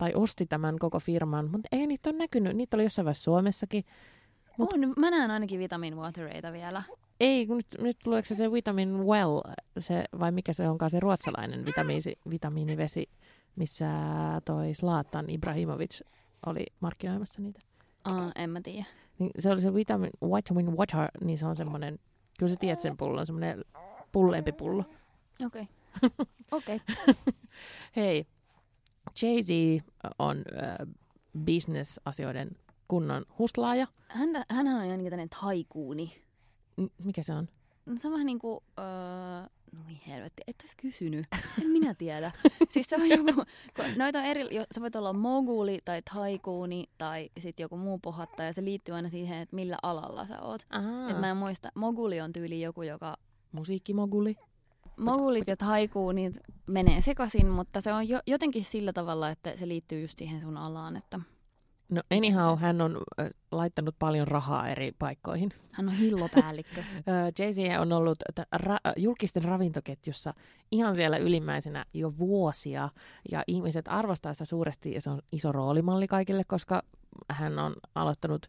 tai 0.00 0.12
osti 0.14 0.46
tämän 0.46 0.78
koko 0.78 1.00
firman, 1.00 1.50
mutta 1.50 1.68
ei 1.72 1.86
niitä 1.86 2.10
ole 2.10 2.18
näkynyt. 2.18 2.56
Niitä 2.56 2.76
oli 2.76 2.82
jossain 2.82 3.04
vaiheessa 3.04 3.22
Suomessakin. 3.24 3.84
Mut- 4.60 4.74
On, 4.74 4.94
mä 4.96 5.10
näen 5.10 5.30
ainakin 5.30 5.60
vitamin 5.60 5.96
watereita 5.96 6.52
vielä. 6.52 6.82
Ei, 7.20 7.46
kun 7.46 7.56
nyt, 7.56 7.66
nyt 7.80 7.96
tuleeko 8.04 8.26
se, 8.28 8.34
se 8.34 8.52
Vitamin 8.52 9.04
Well, 9.04 9.40
se, 9.78 10.04
vai 10.20 10.32
mikä 10.32 10.52
se 10.52 10.68
onkaan 10.68 10.90
se 10.90 11.00
ruotsalainen 11.00 11.64
vitamiini, 11.64 12.12
vitamiinivesi, 12.30 13.10
missä 13.56 13.86
toi 14.44 14.74
Zlatan 14.74 15.30
Ibrahimovic 15.30 16.00
oli 16.46 16.66
markkinoimassa 16.80 17.42
niitä. 17.42 17.60
Aa, 18.04 18.32
en 18.36 18.50
mä 18.50 18.60
tiedä. 18.60 18.84
Niin 19.18 19.30
se 19.38 19.50
oli 19.50 19.60
se 19.60 19.74
vitamin, 19.74 20.10
vitamin 20.36 20.76
water, 20.76 21.08
niin 21.24 21.38
se 21.38 21.46
on 21.46 21.56
semmoinen, 21.56 21.98
kyllä 22.38 22.50
sä 22.50 22.56
tiedät 22.56 22.80
sen 22.80 22.96
pullon, 22.96 23.26
semmoinen 23.26 23.64
pulleempi 24.12 24.52
pullo. 24.52 24.84
Okei. 25.46 25.68
Okei. 26.52 26.80
Hei, 27.96 28.26
Jay-Z 29.22 29.82
on 30.18 30.36
äh, 30.38 30.86
business-asioiden 31.44 32.50
kunnon 32.88 33.24
hustlaaja. 33.38 33.86
Häntä, 34.08 34.44
hänhän 34.50 34.76
on 34.76 34.82
ainakin 34.82 35.04
tämmöinen 35.04 35.28
taikuuni. 35.40 36.22
M- 36.76 37.04
mikä 37.04 37.22
se 37.22 37.32
on? 37.32 37.48
No, 37.86 37.96
Se 38.02 38.08
on 38.08 38.12
vähän 38.12 38.26
niin 38.26 38.38
kuin, 38.38 38.60
öö, 38.78 38.84
no 39.72 39.80
ei 39.88 40.00
helvetti, 40.06 40.42
et 40.46 40.56
ois 40.62 40.76
kysynyt. 40.76 41.26
En 41.62 41.70
minä 41.70 41.94
tiedä. 41.94 42.32
siis 42.72 42.86
se 42.88 42.96
on 42.96 43.08
joku, 43.08 43.42
noita 43.96 44.18
on 44.18 44.24
eri, 44.24 44.54
jo- 44.54 44.64
sä 44.74 44.80
voit 44.80 44.96
olla 44.96 45.12
moguli 45.12 45.78
tai 45.84 46.02
taikuuni 46.14 46.84
tai 46.98 47.30
sitten 47.40 47.64
joku 47.64 47.76
muu 47.76 47.98
pohattaja. 47.98 48.52
Se 48.52 48.64
liittyy 48.64 48.94
aina 48.94 49.08
siihen, 49.08 49.38
että 49.38 49.56
millä 49.56 49.76
alalla 49.82 50.26
sä 50.26 50.40
oot. 50.42 50.62
Et 51.10 51.20
mä 51.20 51.30
en 51.30 51.36
muista, 51.36 51.68
moguli 51.74 52.20
on 52.20 52.32
tyyli 52.32 52.60
joku, 52.60 52.82
joka 52.82 53.16
musiikkimoguli. 53.52 54.36
Mogulit 55.00 55.48
ja 55.48 55.56
taikuunit 55.56 56.38
menee 56.66 57.00
sekaisin, 57.02 57.48
mutta 57.48 57.80
se 57.80 57.92
on 57.92 58.08
jo, 58.08 58.20
jotenkin 58.26 58.64
sillä 58.64 58.92
tavalla, 58.92 59.30
että 59.30 59.56
se 59.56 59.68
liittyy 59.68 60.00
just 60.00 60.18
siihen 60.18 60.40
sun 60.40 60.56
alaan, 60.56 60.96
että 60.96 61.20
No 61.90 62.02
anyhow, 62.16 62.58
hän 62.58 62.80
on 62.80 62.98
äh, 63.20 63.26
laittanut 63.52 63.94
paljon 63.98 64.28
rahaa 64.28 64.68
eri 64.68 64.92
paikkoihin. 64.98 65.52
hän 65.72 65.88
on 65.88 65.94
hillopäällikkö. 65.94 66.82
Jay-Z 67.38 67.80
on 67.80 67.92
ollut 67.92 68.18
t- 68.34 68.56
ra- 68.56 68.92
julkisten 68.96 69.44
ravintoketjussa 69.44 70.34
ihan 70.72 70.96
siellä 70.96 71.16
ylimmäisenä 71.16 71.84
jo 71.94 72.18
vuosia, 72.18 72.88
ja 73.32 73.42
ihmiset 73.46 73.88
arvostaa 73.88 74.34
sitä 74.34 74.44
suuresti, 74.44 74.92
ja 74.92 75.00
se 75.00 75.10
on 75.10 75.22
iso 75.32 75.52
roolimalli 75.52 76.06
kaikille, 76.06 76.44
koska 76.44 76.82
hän 77.30 77.58
on 77.58 77.74
aloittanut 77.94 78.46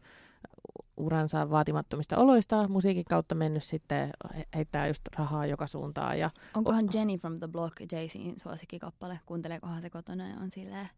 uransa 0.97 1.50
vaatimattomista 1.50 2.17
oloista, 2.17 2.67
musiikin 2.67 3.06
kautta 3.06 3.36
mennyt 3.36 3.63
sitten, 3.63 4.10
he- 4.38 4.47
heittää 4.56 4.88
just 4.88 5.02
rahaa 5.17 5.45
joka 5.45 5.67
suuntaan, 5.67 6.19
ja 6.19 6.30
Onkohan 6.56 6.86
Jenny 6.93 7.17
from 7.17 7.38
the 7.39 7.47
Block 7.47 7.80
Jay-Zin 7.82 8.39
suosikkikappale? 8.39 9.19
Kuunteleekohan 9.26 9.82
se 9.82 9.89
kotona 9.89 10.28
ja 10.30 10.36
on 10.38 10.52
silleen, 10.52 10.89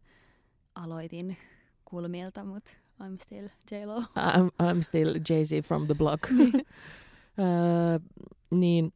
aloitin 0.74 1.36
kulmilta, 1.84 2.44
mutta 2.44 2.70
I'm 3.02 3.22
still 3.22 3.48
J-Lo. 3.70 4.00
I'm, 4.00 4.50
I'm 4.62 4.82
still 4.82 5.14
Jay-Z 5.30 5.66
from 5.68 5.86
the 5.86 5.94
block. 5.94 6.20
Öö, 6.32 7.98
niin 8.50 8.92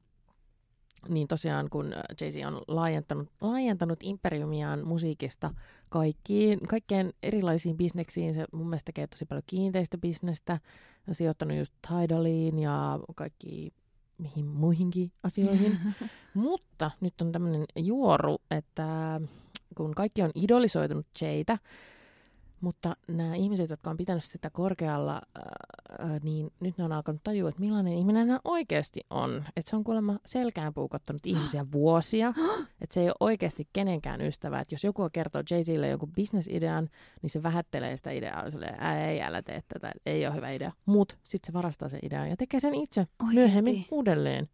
niin 1.09 1.29
tosiaan 1.29 1.71
kun 1.71 1.93
Jay-Z 2.21 2.47
on 2.47 2.63
laajentanut, 2.69 3.29
laajentanut 3.41 3.99
imperiumiaan 4.03 4.87
musiikista 4.87 5.51
kaikkiin, 5.89 6.61
kaikkeen 6.61 7.13
erilaisiin 7.23 7.77
bisneksiin, 7.77 8.35
se 8.35 8.45
mun 8.53 8.69
mielestä 8.69 8.87
tekee 8.87 9.07
tosi 9.07 9.25
paljon 9.25 9.43
kiinteistöbisnestä, 9.47 10.61
on 11.09 11.15
sijoittanut 11.15 11.57
just 11.57 11.75
Tidaliin 11.89 12.59
ja 12.59 12.99
kaikki 13.17 13.73
mihin 14.19 14.47
muihinkin 14.47 15.13
asioihin. 15.23 15.79
Mutta 16.35 16.91
nyt 17.01 17.21
on 17.21 17.33
tämmöinen 17.33 17.65
juoru, 17.77 18.37
että 18.51 19.21
kun 19.77 19.95
kaikki 19.95 20.23
on 20.23 20.31
idolisoitunut 20.35 21.07
Jaytä, 21.21 21.59
mutta 22.61 22.97
nämä 23.09 23.35
ihmiset, 23.35 23.71
jotka 23.71 23.91
on 23.91 23.97
pitänyt 23.97 24.25
sitä 24.25 24.51
korkealla, 24.51 25.23
ää, 25.99 26.19
niin 26.23 26.51
nyt 26.61 26.79
ne 26.79 26.85
on 26.85 26.93
alkanut 26.93 27.21
tajua, 27.25 27.49
että 27.49 27.61
millainen 27.61 27.93
ihminen 27.93 28.29
hän 28.29 28.41
oikeasti 28.45 29.01
on. 29.11 29.45
Että 29.57 29.71
se 29.71 29.77
on 29.77 29.85
kuulemma 29.85 30.19
selkään 30.27 30.75
puukottanut 30.75 31.27
ihmisiä 31.33 31.67
vuosia. 31.73 32.29
Että 32.81 32.95
se 32.95 33.01
ei 33.01 33.07
ole 33.09 33.15
oikeasti 33.21 33.69
kenenkään 33.73 34.21
ystävä. 34.21 34.61
Että 34.61 34.75
jos 34.75 34.85
joku 34.85 35.09
kertoo 35.13 35.43
Jay-Zille 35.51 35.89
jonkun 35.89 36.13
bisnesidean, 36.13 36.89
niin 37.23 37.31
se 37.31 37.43
vähättelee 37.43 37.97
sitä 37.97 38.11
ideaa. 38.11 38.51
Silleen, 38.51 38.83
ei, 38.83 39.23
älä 39.23 39.43
tee 39.43 39.63
tätä, 39.69 39.93
ei 40.07 40.27
ole 40.27 40.35
hyvä 40.35 40.51
idea. 40.51 40.73
Mutta 40.87 41.15
sitten 41.25 41.47
se 41.47 41.53
varastaa 41.53 41.89
sen 41.89 42.01
idean 42.03 42.31
ja 42.31 42.37
tekee 42.37 42.61
sen 42.61 42.75
itse 42.75 43.01
Oikeesti? 43.01 43.35
myöhemmin 43.35 43.85
uudelleen. 43.91 44.49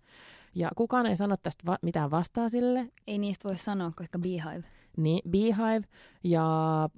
Ja 0.54 0.70
kukaan 0.76 1.06
ei 1.06 1.16
sano 1.16 1.36
tästä 1.36 1.62
va- 1.66 1.78
mitään 1.82 2.10
vastaa 2.10 2.48
sille. 2.48 2.88
Ei 3.06 3.18
niistä 3.18 3.48
voi 3.48 3.58
sanoa, 3.58 3.92
koska 3.96 4.18
Beehive. 4.18 4.64
Niin, 4.96 5.30
Beehive. 5.30 5.82
Ja 6.24 6.88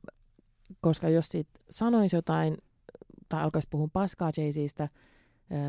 koska 0.81 1.09
jos 1.09 1.29
siitä 1.29 1.51
sanoisi 1.71 2.17
jotain 2.17 2.57
tai 3.29 3.43
alkaisi 3.43 3.69
puhua 3.71 3.89
paskaa 3.93 4.31
Jay-Zistä 4.31 4.89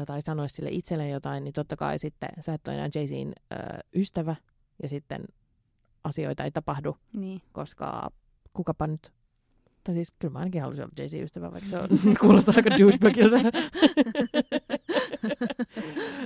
tai 0.05 0.21
sanoisi 0.21 0.55
sille 0.55 0.69
itselleen 0.71 1.09
jotain, 1.11 1.43
niin 1.43 1.53
totta 1.53 1.75
kai 1.75 1.99
sitten 1.99 2.29
sä 2.39 2.53
et 2.53 2.67
ole 2.67 2.75
enää 2.75 2.87
Jay-Zin 2.87 3.33
ystävä 3.95 4.35
ja 4.83 4.89
sitten 4.89 5.23
asioita 6.03 6.43
ei 6.43 6.51
tapahdu, 6.51 6.97
Niin. 7.13 7.41
koska 7.51 8.11
kukapa 8.53 8.87
nyt 8.87 9.11
tai 9.87 9.95
siis 9.95 10.13
kyllä 10.19 10.31
mä 10.31 10.39
ainakin 10.39 10.61
haluaisin 10.61 10.83
olla 10.83 10.93
Jay-Zin 10.99 11.23
ystävä, 11.23 11.51
vaikka 11.51 11.69
se 11.69 11.77
on, 11.77 11.89
kuulostaa 12.21 12.53
aika 12.57 12.69
douchebagilta. 12.77 13.37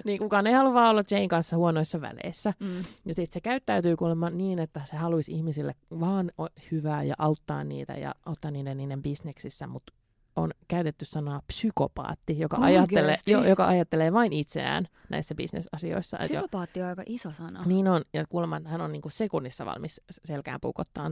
niin 0.06 0.20
kukaan 0.20 0.48
ei 0.48 0.54
halua 0.54 0.90
olla 0.90 1.04
Jane 1.12 1.28
kanssa 1.28 1.58
huonoissa 1.58 2.02
väleissä. 2.02 2.54
Mm. 2.60 2.78
Ja 2.78 3.16
sitten 3.16 3.34
se 3.34 3.42
käyttäytyy 3.42 3.96
kuulemma 3.96 4.30
niin, 4.30 4.60
että 4.60 4.82
se 4.86 4.96
haluaisi 4.96 5.32
ihmisille 5.32 5.76
vaan 6.00 6.32
hyvää 6.72 7.04
ja 7.04 7.16
auttaa 7.18 7.64
niitä 7.64 7.94
ja 7.94 8.16
auttaa 8.26 8.52
niiden 8.52 8.78
niiden 8.78 9.02
bisneksissä, 9.02 9.68
mutta 9.68 9.94
on 10.36 10.52
käytetty 10.68 11.06
sanaa 11.06 11.42
psykopaatti, 11.48 12.40
joka 12.40 12.58
ajattelee, 12.62 13.18
jo, 13.26 13.44
joka 13.44 13.68
ajattelee 13.68 14.14
vain 14.14 14.34
itseään 14.34 14.88
näissä 15.10 15.36
bisnesasioissa. 15.36 16.18
Psykopaatti 16.22 16.82
on 16.82 16.88
aika 16.88 17.04
iso 17.06 17.32
sana. 17.32 17.64
niin 17.66 17.88
on, 17.88 18.02
ja 18.14 18.26
kuulemma 18.30 18.58
että 18.58 18.70
hän 18.70 18.82
on 18.82 18.92
niinku 18.92 19.10
sekunnissa 19.10 19.66
valmis 19.66 20.02
selkään 20.26 20.62
puukottaa 20.62 21.12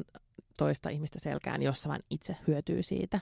toista 0.58 0.90
ihmistä 0.90 1.20
selkään, 1.20 1.62
jossa 1.62 1.90
vain 1.90 2.04
itse 2.10 2.36
hyötyy 2.48 2.84
siitä. 2.84 3.20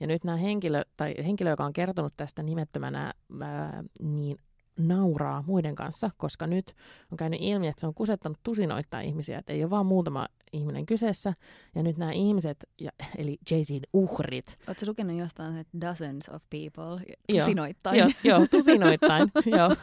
Ja 0.00 0.06
nyt 0.06 0.24
nämä 0.24 0.36
henkilö, 0.36 0.82
tai 0.96 1.14
henkilö, 1.24 1.50
joka 1.50 1.64
on 1.64 1.72
kertonut 1.72 2.12
tästä 2.16 2.42
nimettömänä, 2.42 3.12
ää, 3.40 3.84
niin 4.02 4.36
nauraa 4.78 5.44
muiden 5.46 5.74
kanssa, 5.74 6.10
koska 6.16 6.46
nyt 6.46 6.74
on 7.12 7.16
käynyt 7.16 7.40
ilmi, 7.42 7.68
että 7.68 7.80
se 7.80 7.86
on 7.86 7.94
kusettanut 7.94 8.38
tusinoittaa 8.42 9.00
ihmisiä, 9.00 9.38
että 9.38 9.52
ei 9.52 9.62
ole 9.62 9.70
vaan 9.70 9.86
muutama 9.86 10.26
ihminen 10.52 10.86
kyseessä. 10.86 11.32
Ja 11.74 11.82
nyt 11.82 11.96
nämä 11.96 12.12
ihmiset, 12.12 12.56
ja, 12.80 12.90
eli 13.18 13.38
Jay-Zin 13.50 13.82
uhrit, 13.92 14.56
Oletko 14.68 14.86
lukenut 14.86 15.18
jostain, 15.18 15.56
että 15.56 15.80
dozens 15.80 16.28
of 16.28 16.42
people, 16.50 17.14
tusinoittain? 17.32 17.98
joo, 17.98 18.10
joo, 18.24 18.46
tusinoittain, 18.50 19.28
joo, 19.58 19.76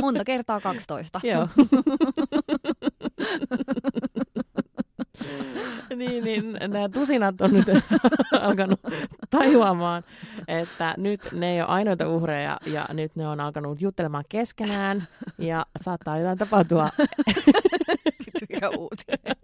Monta 0.00 0.24
kertaa 0.24 0.60
12. 0.60 1.20
joo. 1.24 1.48
niin, 5.96 6.24
niin 6.24 6.52
nämä 6.60 6.88
tusinat 6.88 7.40
on 7.40 7.52
nyt 7.52 7.66
alkanut 8.40 8.80
tajuamaan, 9.30 10.02
että 10.48 10.94
nyt 10.96 11.20
ne 11.32 11.52
ei 11.52 11.60
ole 11.60 11.68
ainoita 11.68 12.08
uhreja 12.08 12.58
ja 12.66 12.86
nyt 12.92 13.16
ne 13.16 13.28
on 13.28 13.40
alkanut 13.40 13.80
juttelemaan 13.80 14.24
keskenään 14.28 15.08
ja 15.38 15.66
saattaa 15.82 16.18
jotain 16.18 16.38
tapahtua 16.38 16.90
Mikä 18.40 18.68
uutinen. 18.68 19.36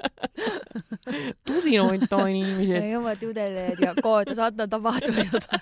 tusinoittain 1.46 2.36
ihmiset. 2.36 2.84
Ei 2.84 2.96
ovat 2.96 3.22
jutelleet 3.22 3.78
ja 3.80 3.94
koet, 4.02 4.28
että 4.28 4.34
saattaa 4.34 4.68
tapahtua 4.68 5.14
jotain. 5.32 5.60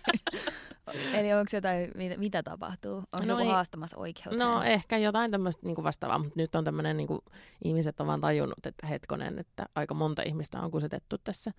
Eli 1.12 1.32
onko 1.32 1.50
jotain, 1.52 1.90
mitä, 1.94 2.16
mitä 2.16 2.42
tapahtuu? 2.42 2.96
Onko 2.96 3.18
No 3.18 3.24
joku 3.24 3.40
ei- 3.42 3.48
haastamassa 3.48 3.96
oikeuteen? 3.96 4.38
No 4.38 4.62
ehkä 4.62 4.98
jotain 4.98 5.30
tämmöistä 5.30 5.66
niinku 5.66 5.82
vastaavaa, 5.82 6.18
mutta 6.18 6.32
nyt 6.36 6.54
on 6.54 6.64
tämmöinen, 6.64 6.96
niinku, 6.96 7.24
ihmiset 7.64 8.00
on 8.00 8.06
vaan 8.06 8.20
tajunnut, 8.20 8.66
että 8.66 8.86
hetkonen, 8.86 9.38
että 9.38 9.66
aika 9.74 9.94
monta 9.94 10.22
ihmistä 10.22 10.60
on 10.60 10.70
kusetettu 10.70 11.18
tässä 11.18 11.52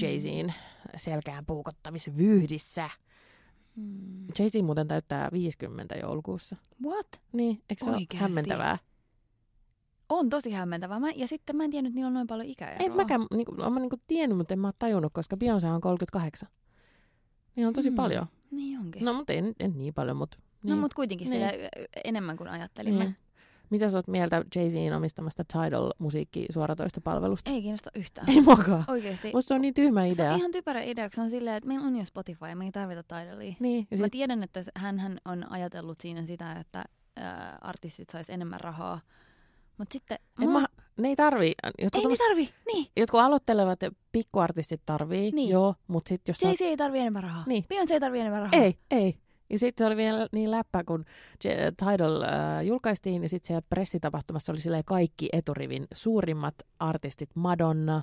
Jay-Zin 0.00 0.52
selkään 0.96 1.46
puukottamisvyyhdissä. 1.46 2.90
Mm. 3.76 4.26
Jay-Z 4.38 4.62
muuten 4.62 4.88
täyttää 4.88 5.28
50 5.32 5.94
joulukuussa. 5.94 6.56
What? 6.84 7.06
Niin, 7.32 7.62
eikö 7.70 7.84
se 7.84 7.90
ole 7.90 7.98
hämmentävää? 8.14 8.78
On 10.08 10.28
tosi 10.28 10.50
hämmentävää. 10.50 11.00
Mä, 11.00 11.10
ja 11.10 11.28
sitten 11.28 11.56
mä 11.56 11.64
en 11.64 11.70
tiennyt, 11.70 11.90
että 11.90 11.96
niillä 11.96 12.06
on 12.08 12.14
noin 12.14 12.26
paljon 12.26 12.48
ikäeroa. 12.48 12.86
En 12.86 12.96
mäkään, 12.96 13.26
niinku, 13.34 13.54
olen 13.58 13.72
mä 13.72 13.80
niinku 13.80 13.96
tiennyt, 14.06 14.38
mutta 14.38 14.54
en 14.54 14.58
mä 14.58 14.66
ole 14.66 14.74
tajunnut, 14.78 15.12
koska 15.12 15.36
Beyoncé 15.36 15.66
on 15.66 15.80
38. 15.80 16.48
Niin 17.60 17.66
on 17.68 17.72
tosi 17.74 17.90
Mm. 17.90 17.96
paljon. 17.96 18.26
Niin 18.50 18.78
onkin. 18.78 19.04
No, 19.04 19.12
mutta 19.12 19.32
en, 19.32 19.52
en 19.60 19.78
niin 19.78 19.94
paljon, 19.94 20.16
mutta... 20.16 20.36
no 20.62 20.68
Niin. 20.70 20.78
mutta 20.78 20.94
kuitenkin 20.94 21.30
Niin. 21.30 21.48
sillä 21.50 21.68
enemmän 22.04 22.36
kuin 22.36 22.48
ajattelimme. 22.48 23.04
Niin. 23.04 23.16
Mitä 23.70 23.90
sä 23.90 23.96
oot 23.98 24.08
mieltä 24.08 24.44
Jay-Zin 24.56 24.92
omistamasta 24.96 25.44
Tidal-musiikkisuoratoistopalvelusta? 25.52 27.50
Ei 27.50 27.62
kiinnosta 27.62 27.90
yhtään. 27.94 28.30
Ei 28.30 28.40
muakaan. 28.40 28.84
Oikeesti. 28.88 29.30
Musta 29.34 29.48
se 29.48 29.54
on 29.54 29.60
niin 29.60 29.74
tyhmä 29.74 30.00
Se 30.02 30.08
idea. 30.08 30.32
on 30.32 30.38
ihan 30.38 30.50
typerä 30.52 30.82
idea, 30.82 31.08
kun 31.08 31.14
se 31.14 31.20
on 31.20 31.30
silleen, 31.30 31.56
että 31.56 31.68
meillä 31.68 31.86
on 31.86 31.96
jo 31.96 32.04
Spotify 32.04 32.46
ja 32.46 32.56
me 32.56 32.64
ei 32.64 32.72
tarvita 32.72 33.02
Tidalia. 33.02 33.54
Niin, 33.60 33.86
ja 33.90 33.96
Mä 33.96 34.04
sit, 34.04 34.12
tiedän, 34.12 34.42
että 34.42 34.62
hän 34.76 35.18
on 35.24 35.52
ajatellut 35.52 36.00
siinä 36.00 36.22
sitä, 36.26 36.52
että 36.52 36.84
ää, 37.16 37.58
artistit 37.60 38.10
sais 38.10 38.30
enemmän 38.30 38.60
rahaa. 38.60 39.00
Mutta 39.78 39.92
sitten... 39.92 40.18
en 40.42 40.48
mua- 40.48 40.60
mä, 40.60 40.66
ne 40.98 41.08
ei 41.08 41.16
tarvii. 41.16 41.52
Jotkut, 41.64 41.78
ei 41.78 41.84
ne 41.84 41.90
tommoset- 41.90 42.26
tarvi, 42.28 42.48
niin. 42.72 42.86
jotkut 42.96 43.20
aloittelevat 43.20 43.80
pikkuartistit 44.12 44.80
tarvii, 44.86 45.30
Niin. 45.30 45.48
joo, 45.50 45.74
mutta 45.88 46.08
sitten 46.08 46.32
jos... 46.32 46.42
Jay-Z 46.42 46.60
ei 46.60 46.76
tarvi 46.76 46.98
enemmän 46.98 47.22
rahaa. 47.22 47.44
Niin. 47.46 47.64
Beyoncé 47.74 47.92
ei 47.92 48.00
tarvi 48.00 48.20
enemmän 48.20 48.42
rahaa. 48.42 48.60
Ei, 48.64 48.74
ei. 48.90 49.18
Ja 49.52 49.58
sitten 49.58 49.84
se 49.84 49.86
oli 49.86 49.96
vielä 49.96 50.26
niin 50.32 50.50
läppä, 50.50 50.84
kun 50.84 51.04
Tidal 51.76 52.22
äh, 52.22 52.64
julkaistiin, 52.66 53.22
ja 53.22 53.28
sitten 53.28 53.46
siellä 53.46 53.62
pressitapahtumassa 53.70 54.52
oli 54.52 54.60
silleen 54.60 54.84
kaikki 54.84 55.28
eturivin 55.32 55.86
suurimmat 55.94 56.54
artistit, 56.78 57.30
Madonna, 57.34 58.02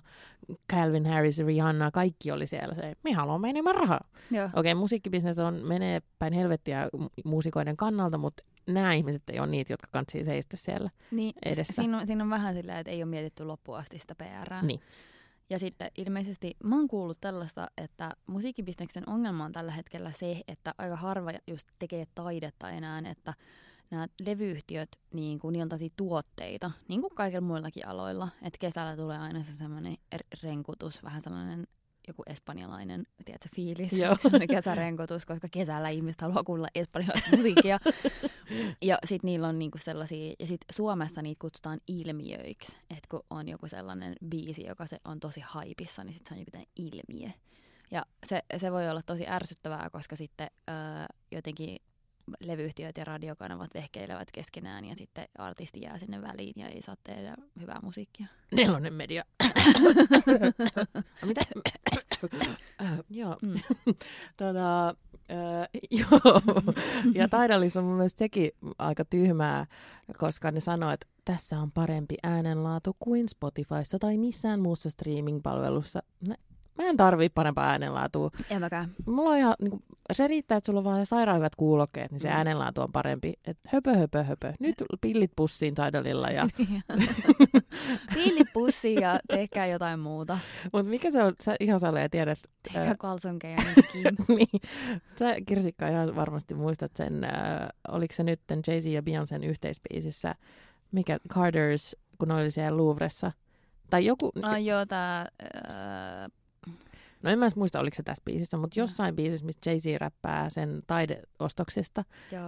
Calvin 0.73 1.05
Harris, 1.05 1.39
Rihanna, 1.39 1.91
kaikki 1.91 2.31
oli 2.31 2.47
siellä. 2.47 2.75
Se, 2.75 2.93
me 3.03 3.11
haluamme 3.13 3.49
enemmän 3.49 3.75
rahaa. 3.75 4.07
Okei, 4.31 4.45
okay, 4.55 4.73
musiikkibisnes 4.73 5.39
on, 5.39 5.53
menee 5.63 6.01
päin 6.19 6.33
helvettiä 6.33 6.89
mu- 6.97 7.09
muusikoiden 7.25 7.77
kannalta, 7.77 8.17
mutta 8.17 8.43
nämä 8.67 8.93
ihmiset 8.93 9.23
ei 9.29 9.39
ole 9.39 9.47
niitä, 9.47 9.73
jotka 9.73 9.87
kantsii 9.91 10.23
seistä 10.23 10.57
siellä. 10.57 10.89
Niin, 11.11 11.33
edessä. 11.45 11.73
Siinä 11.73 11.97
on, 11.97 12.07
siinä 12.07 12.23
on 12.23 12.29
vähän 12.29 12.55
silleen, 12.55 12.77
että 12.77 12.91
ei 12.91 13.03
ole 13.03 13.09
mietitty 13.09 13.43
loppuun 13.43 13.77
asti 13.77 13.99
sitä 13.99 14.15
PR. 14.15 14.53
Niin. 14.61 14.79
Ja 15.49 15.59
sitten 15.59 15.91
ilmeisesti 15.97 16.57
mä 16.63 16.75
oon 16.75 16.87
kuullut 16.87 17.21
tällaista, 17.21 17.67
että 17.77 18.11
musiikkibisneksen 18.27 19.09
ongelma 19.09 19.45
on 19.45 19.51
tällä 19.51 19.71
hetkellä 19.71 20.11
se, 20.11 20.41
että 20.47 20.73
aika 20.77 20.95
harva 20.95 21.31
just 21.47 21.67
tekee 21.79 22.05
taidetta 22.15 22.69
enää, 22.69 23.01
että 23.11 23.33
nämä 23.89 24.07
levyyhtiöt, 24.25 24.89
niin 25.13 25.39
kuin, 25.39 25.53
niillä 25.53 25.73
on 25.73 25.89
tuotteita, 25.95 26.71
niin 26.87 27.01
kuin 27.01 27.15
kaikilla 27.15 27.41
muillakin 27.41 27.87
aloilla. 27.87 28.29
Että 28.41 28.57
kesällä 28.59 28.95
tulee 28.95 29.17
aina 29.17 29.43
se 29.43 29.53
semmoinen 29.53 29.95
er- 30.15 30.39
renkutus, 30.43 31.03
vähän 31.03 31.21
sellainen 31.21 31.67
joku 32.07 32.23
espanjalainen, 32.25 33.07
tiedätkö, 33.25 33.49
fiilis, 33.55 33.91
kesärenkutus, 34.55 35.25
koska 35.25 35.47
kesällä 35.51 35.89
ihmiset 35.89 36.21
haluaa 36.21 36.43
kuulla 36.43 36.67
espanjalaista 36.75 37.35
musiikkia. 37.35 37.79
ja 38.81 38.97
sitten 39.05 39.27
niillä 39.27 39.47
on 39.47 39.59
niinku 39.59 39.77
sellaisia, 39.77 40.33
ja 40.39 40.47
sitten 40.47 40.75
Suomessa 40.75 41.21
niitä 41.21 41.39
kutsutaan 41.39 41.79
ilmiöiksi, 41.87 42.77
että 42.89 43.07
kun 43.09 43.23
on 43.29 43.47
joku 43.47 43.67
sellainen 43.67 44.15
biisi, 44.29 44.65
joka 44.65 44.85
se 44.85 44.97
on 45.05 45.19
tosi 45.19 45.41
haipissa, 45.45 46.03
niin 46.03 46.13
sitten 46.13 46.29
se 46.29 46.41
on 46.41 46.45
joku 46.53 46.69
ilmiö. 46.75 47.29
Ja 47.91 48.05
se, 48.25 48.43
se 48.57 48.71
voi 48.71 48.89
olla 48.89 49.01
tosi 49.01 49.27
ärsyttävää, 49.27 49.89
koska 49.89 50.15
sitten 50.15 50.47
öö, 50.69 50.75
jotenkin 51.31 51.77
levyyhtiöt 52.39 52.97
ja 52.97 53.05
radiokanavat 53.05 53.73
vehkeilevät 53.73 54.31
keskenään 54.31 54.85
ja 54.85 54.95
sitten 54.95 55.27
artisti 55.37 55.81
jää 55.81 55.97
sinne 55.97 56.21
väliin 56.21 56.53
ja 56.55 56.67
ei 56.67 56.81
saa 56.81 56.95
tehdä 57.03 57.35
hyvää 57.61 57.79
musiikkia. 57.83 58.27
Nelonen 58.51 58.93
media. 58.93 59.23
Mitä? 61.25 61.41
Äh, 62.81 62.99
joo. 63.09 63.37
Mm. 63.41 63.53
Tota, 64.37 64.87
äh, 65.31 65.69
joo. 65.91 66.41
Ja 67.13 67.27
Tidallis 67.27 67.77
on 67.77 67.83
mun 67.83 67.95
mielestä 67.95 68.19
sekin 68.19 68.51
aika 68.79 69.05
tyhmää, 69.05 69.65
koska 70.17 70.51
ne 70.51 70.59
sanoo, 70.59 70.91
että 70.91 71.07
tässä 71.25 71.59
on 71.59 71.71
parempi 71.71 72.15
äänenlaatu 72.23 72.95
kuin 72.99 73.29
Spotifyssa 73.29 73.99
tai 73.99 74.17
missään 74.17 74.59
muussa 74.59 74.89
streaming-palvelussa. 74.89 76.03
Nä- 76.27 76.37
Mä 76.77 76.83
en 76.89 76.97
tarvii 76.97 77.29
parempaa 77.29 77.69
äänenlaatua. 77.69 78.31
En 78.49 78.59
mäkään. 78.61 78.95
Mulla 79.05 79.29
on 79.29 79.37
ihan 79.37 79.53
niin 79.61 79.71
kuin, 79.71 79.83
se 80.13 80.27
riittää, 80.27 80.57
että 80.57 80.65
sulla 80.65 80.79
on 80.79 80.83
vaan 80.83 81.05
sairaan 81.05 81.37
hyvät 81.37 81.55
kuulokkeet, 81.55 82.11
niin 82.11 82.19
se 82.19 82.27
Mm. 82.29 82.33
äänenlaatu 82.35 82.81
on 82.81 82.91
parempi. 82.91 83.33
Et 83.45 83.57
höpö, 83.67 83.95
höpö, 83.95 84.23
höpö. 84.23 84.53
Nyt 84.59 84.75
pillit 85.01 85.31
pussiin 85.35 85.75
Tidalilla. 85.75 86.29
Ja... 86.29 86.47
Pillit 88.13 88.47
pussiin 88.53 89.01
ja 89.01 89.19
tehkää 89.27 89.65
jotain 89.67 89.99
muuta. 89.99 90.39
Mutta 90.73 90.89
mikä 90.89 91.11
se 91.11 91.23
on, 91.23 91.33
sä 91.43 91.55
ihan 91.59 91.79
salee 91.79 92.09
tiedät, 92.09 92.39
Tehkää 92.73 92.95
kalsonkeja 92.95 93.57
niin 93.93 94.15
niin, 94.27 94.61
sä 95.19 95.35
Kirsikka 95.45 95.87
ihan 95.87 96.15
varmasti 96.15 96.53
muistat 96.53 96.91
sen, 96.95 97.23
äh, 97.23 97.31
oliko 97.87 98.13
se 98.13 98.23
nyt 98.23 98.41
Jay-Z 98.67 98.85
ja 98.85 99.01
Beyoncén 99.01 99.45
yhteisbiisissä, 99.45 100.35
mikä 100.91 101.17
Carters, 101.33 101.95
kun 102.17 102.31
oli 102.31 102.51
siellä 102.51 102.77
Louvressa. 102.77 103.31
Tai 103.89 104.05
joku, 104.05 104.31
Ai 104.41 104.65
joo, 104.65 104.85
tää... 104.85 105.21
Äh, 105.21 106.31
no 107.23 107.29
en 107.29 107.39
mä 107.39 107.47
muista, 107.55 107.79
oliko 107.79 107.95
se 107.95 108.03
tässä 108.03 108.23
biisissä, 108.25 108.57
mutta 108.57 108.79
jossain 108.79 109.15
biisissä, 109.15 109.45
missä 109.45 109.59
Jay-Z 109.65 109.97
räppää 109.97 110.49
sen 110.49 110.83
taideostoksesta, 110.87 112.03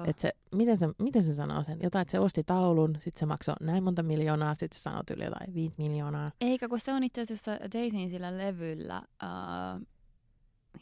että 0.05 0.21
se, 0.21 0.31
miten 0.55 0.77
se, 0.77 0.87
miten 1.01 1.23
se 1.23 1.33
sanoo 1.33 1.63
sen? 1.63 1.79
Jotain, 1.83 2.01
että 2.01 2.11
se 2.11 2.19
osti 2.19 2.43
taulun, 2.43 2.95
sitten 2.95 3.19
se 3.19 3.25
maksoi 3.25 3.55
näin 3.61 3.83
monta 3.83 4.03
miljoonaa, 4.03 4.53
sitten 4.53 4.77
se 4.77 4.81
sanoi 4.81 5.03
yli 5.11 5.23
jotain 5.23 5.53
viisi 5.53 5.75
miljoonaa. 5.77 6.31
Eikä, 6.41 6.69
kun 6.69 6.79
se 6.79 6.93
on 6.93 7.03
itse 7.03 7.21
asiassa 7.21 7.51
Jaysin 7.73 8.09
sillä 8.09 8.37
levyllä. 8.37 9.01
Uh, 9.23 9.87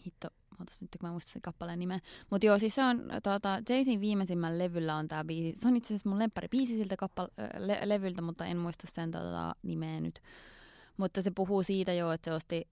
hitto, 0.05 0.27
ootas 0.59 0.81
nyt, 0.81 0.91
kun 0.99 1.09
mä 1.09 1.11
muistan 1.11 1.33
sen 1.33 1.41
kappaleen 1.41 1.79
nimen. 1.79 1.99
Mutta 2.29 2.45
joo, 2.45 2.59
siis 2.59 2.75
se 2.75 2.83
on, 2.83 3.03
tuota, 3.23 3.59
Jaysin 3.69 4.01
viimeisimmällä 4.01 4.57
levyllä 4.57 4.95
on 4.95 5.07
tämä 5.07 5.23
biisi. 5.25 5.61
Se 5.61 5.67
on 5.67 5.77
itse 5.77 5.87
asiassa 5.87 6.09
mun 6.09 6.19
lemppari 6.19 6.47
biisi 6.47 6.77
siltä 6.77 6.95
kappal- 6.95 7.43
äh, 7.43 7.49
le- 7.57 7.81
levyltä, 7.89 8.21
mutta 8.21 8.45
en 8.45 8.57
muista 8.57 8.87
sen 8.91 9.11
tota, 9.11 9.55
nimeä 9.63 10.01
nyt. 10.01 10.19
Mutta 10.97 11.21
se 11.21 11.31
puhuu 11.31 11.63
siitä 11.63 11.93
jo, 11.93 12.11
että 12.11 12.25
se 12.25 12.33
osti 12.33 12.67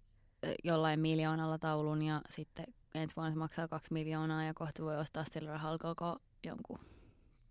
jollain 0.63 0.99
miljoonalla 0.99 1.57
taulun 1.57 2.01
ja 2.01 2.21
sitten 2.29 2.65
ensi 2.95 3.15
vuonna 3.15 3.31
se 3.31 3.37
maksaa 3.37 3.67
kaksi 3.67 3.93
miljoonaa 3.93 4.43
ja 4.43 4.53
kohta 4.53 4.83
voi 4.83 4.97
ostaa 4.97 5.23
sillä 5.31 5.51
rahalla 5.51 5.77
koko 5.77 6.17
jonkun 6.45 6.79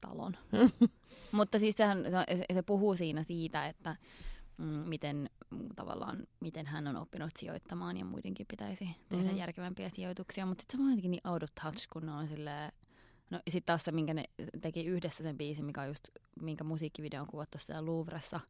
talon. 0.00 0.36
Mutta 1.32 1.58
siis 1.58 1.76
sehän, 1.76 1.98
se, 2.36 2.54
se 2.54 2.62
puhuu 2.62 2.94
siinä 2.96 3.22
siitä, 3.22 3.66
että 3.66 3.96
mm, 4.58 4.64
miten 4.66 5.30
mm, 5.50 5.68
tavallaan, 5.76 6.26
miten 6.40 6.66
hän 6.66 6.86
on 6.86 6.96
oppinut 6.96 7.30
sijoittamaan 7.38 7.96
ja 7.96 8.04
muidenkin 8.04 8.46
pitäisi 8.50 8.88
tehdä 9.08 9.28
Mhm. 9.28 9.36
järkevämpiä 9.36 9.88
sijoituksia. 9.88 10.46
Mutta 10.46 10.62
sitten 10.62 10.76
se 10.78 10.82
on 10.82 10.88
jotenkin 10.90 11.10
niin 11.10 11.28
out 11.28 11.42
of 11.42 11.50
touch, 11.62 11.86
kun 11.92 12.06
ne 12.06 12.12
on 12.12 12.28
silleen, 12.28 12.72
No 13.30 13.40
sitten 13.50 13.66
taas 13.66 13.84
se, 13.84 13.92
minkä 13.92 14.14
ne 14.14 14.24
teki 14.60 14.84
yhdessä 14.84 15.22
sen 15.24 15.36
biisin, 15.38 15.64
mikä 15.64 15.80
on 15.80 15.88
just, 15.88 16.08
minkä 16.40 16.64
musiikkivideo 16.64 17.20
on 17.20 17.26
kuvattu 17.26 17.58
siellä 17.58 17.86
Louvressa. 17.86 18.40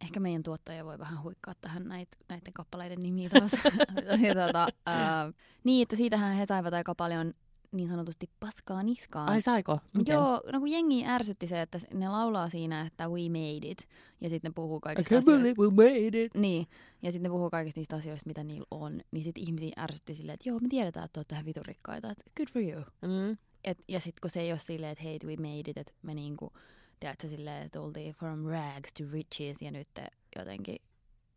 Ehkä 0.00 0.20
meidän 0.20 0.42
tuottaja 0.42 0.84
voi 0.84 0.98
vähän 0.98 1.22
huikkaa 1.22 1.54
tähän 1.60 1.88
näitä, 1.88 2.16
näiden 2.28 2.52
kappaleiden 2.52 2.98
nimiä 3.00 3.28
taas. 3.28 3.50
tota, 4.46 4.68
ää, 4.86 5.32
niin, 5.64 5.82
että 5.82 5.96
siitähän 5.96 6.34
he 6.34 6.46
saivat 6.46 6.74
aika 6.74 6.94
paljon 6.94 7.34
niin 7.72 7.88
sanotusti 7.88 8.30
paskaa 8.40 8.82
niskaan. 8.82 9.28
Ai 9.28 9.40
saiko? 9.40 9.78
Miten? 9.96 10.12
Joo, 10.12 10.42
no 10.52 10.58
kun 10.58 10.70
jengi 10.70 11.06
ärsytti 11.06 11.46
se, 11.46 11.62
että 11.62 11.78
ne 11.94 12.08
laulaa 12.08 12.48
siinä, 12.48 12.80
että 12.80 13.08
we 13.08 13.28
made 13.28 13.70
it, 13.70 13.88
ja 14.20 14.30
sitten 14.30 14.50
ne 14.50 14.52
puhuu 14.54 14.76
I 14.76 14.80
kaikista 14.80 15.14
can't 15.14 15.18
asioista. 15.18 15.62
we 15.62 15.70
made 15.70 16.24
it. 16.24 16.34
Niin, 16.34 16.66
ja 17.02 17.12
sitten 17.12 17.30
ne 17.30 17.32
puhuu 17.32 17.50
kaikista 17.50 17.80
niistä 17.80 17.96
asioista, 17.96 18.26
mitä 18.26 18.44
niillä 18.44 18.66
on. 18.70 19.00
Niin 19.10 19.24
sitten 19.24 19.42
ihmisiä 19.46 19.72
ärsytti 19.78 20.14
silleen, 20.14 20.34
että 20.34 20.48
joo, 20.48 20.58
me 20.58 20.68
tiedetään, 20.68 21.04
että 21.04 21.18
olette 21.18 21.34
ihan 21.34 21.44
viturikkaita, 21.44 22.10
että 22.10 22.24
good 22.36 22.48
for 22.52 22.62
you. 22.62 22.82
Mm. 23.02 23.36
Et, 23.64 23.78
ja 23.88 24.00
sitten 24.00 24.20
kun 24.20 24.30
se 24.30 24.40
ei 24.40 24.52
ole 24.52 24.58
silleen, 24.58 24.92
että 24.92 25.04
hei, 25.04 25.18
we 25.24 25.36
made 25.36 25.70
it, 25.70 25.78
että 25.78 25.92
me 26.02 26.14
niinku, 26.14 26.52
tiedätkö 27.00 27.28
silleen, 27.28 27.66
että 27.66 27.80
oltiin 27.80 28.14
from 28.14 28.44
rags 28.46 28.92
to 28.92 29.04
riches, 29.12 29.62
ja 29.62 29.70
nyt 29.70 29.88
jotenkin, 30.36 30.76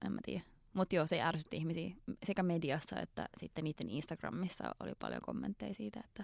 en 0.05 0.11
mä 0.11 0.19
tiedä. 0.25 0.43
Mutta 0.73 0.95
joo, 0.95 1.07
se 1.07 1.21
ärsytti 1.21 1.57
ihmisiä 1.57 1.95
sekä 2.25 2.43
mediassa 2.43 2.99
että 2.99 3.29
sitten 3.37 3.63
niiden 3.63 3.89
Instagramissa 3.89 4.75
oli 4.79 4.91
paljon 4.99 5.21
kommentteja 5.21 5.73
siitä, 5.73 6.01
että 6.05 6.23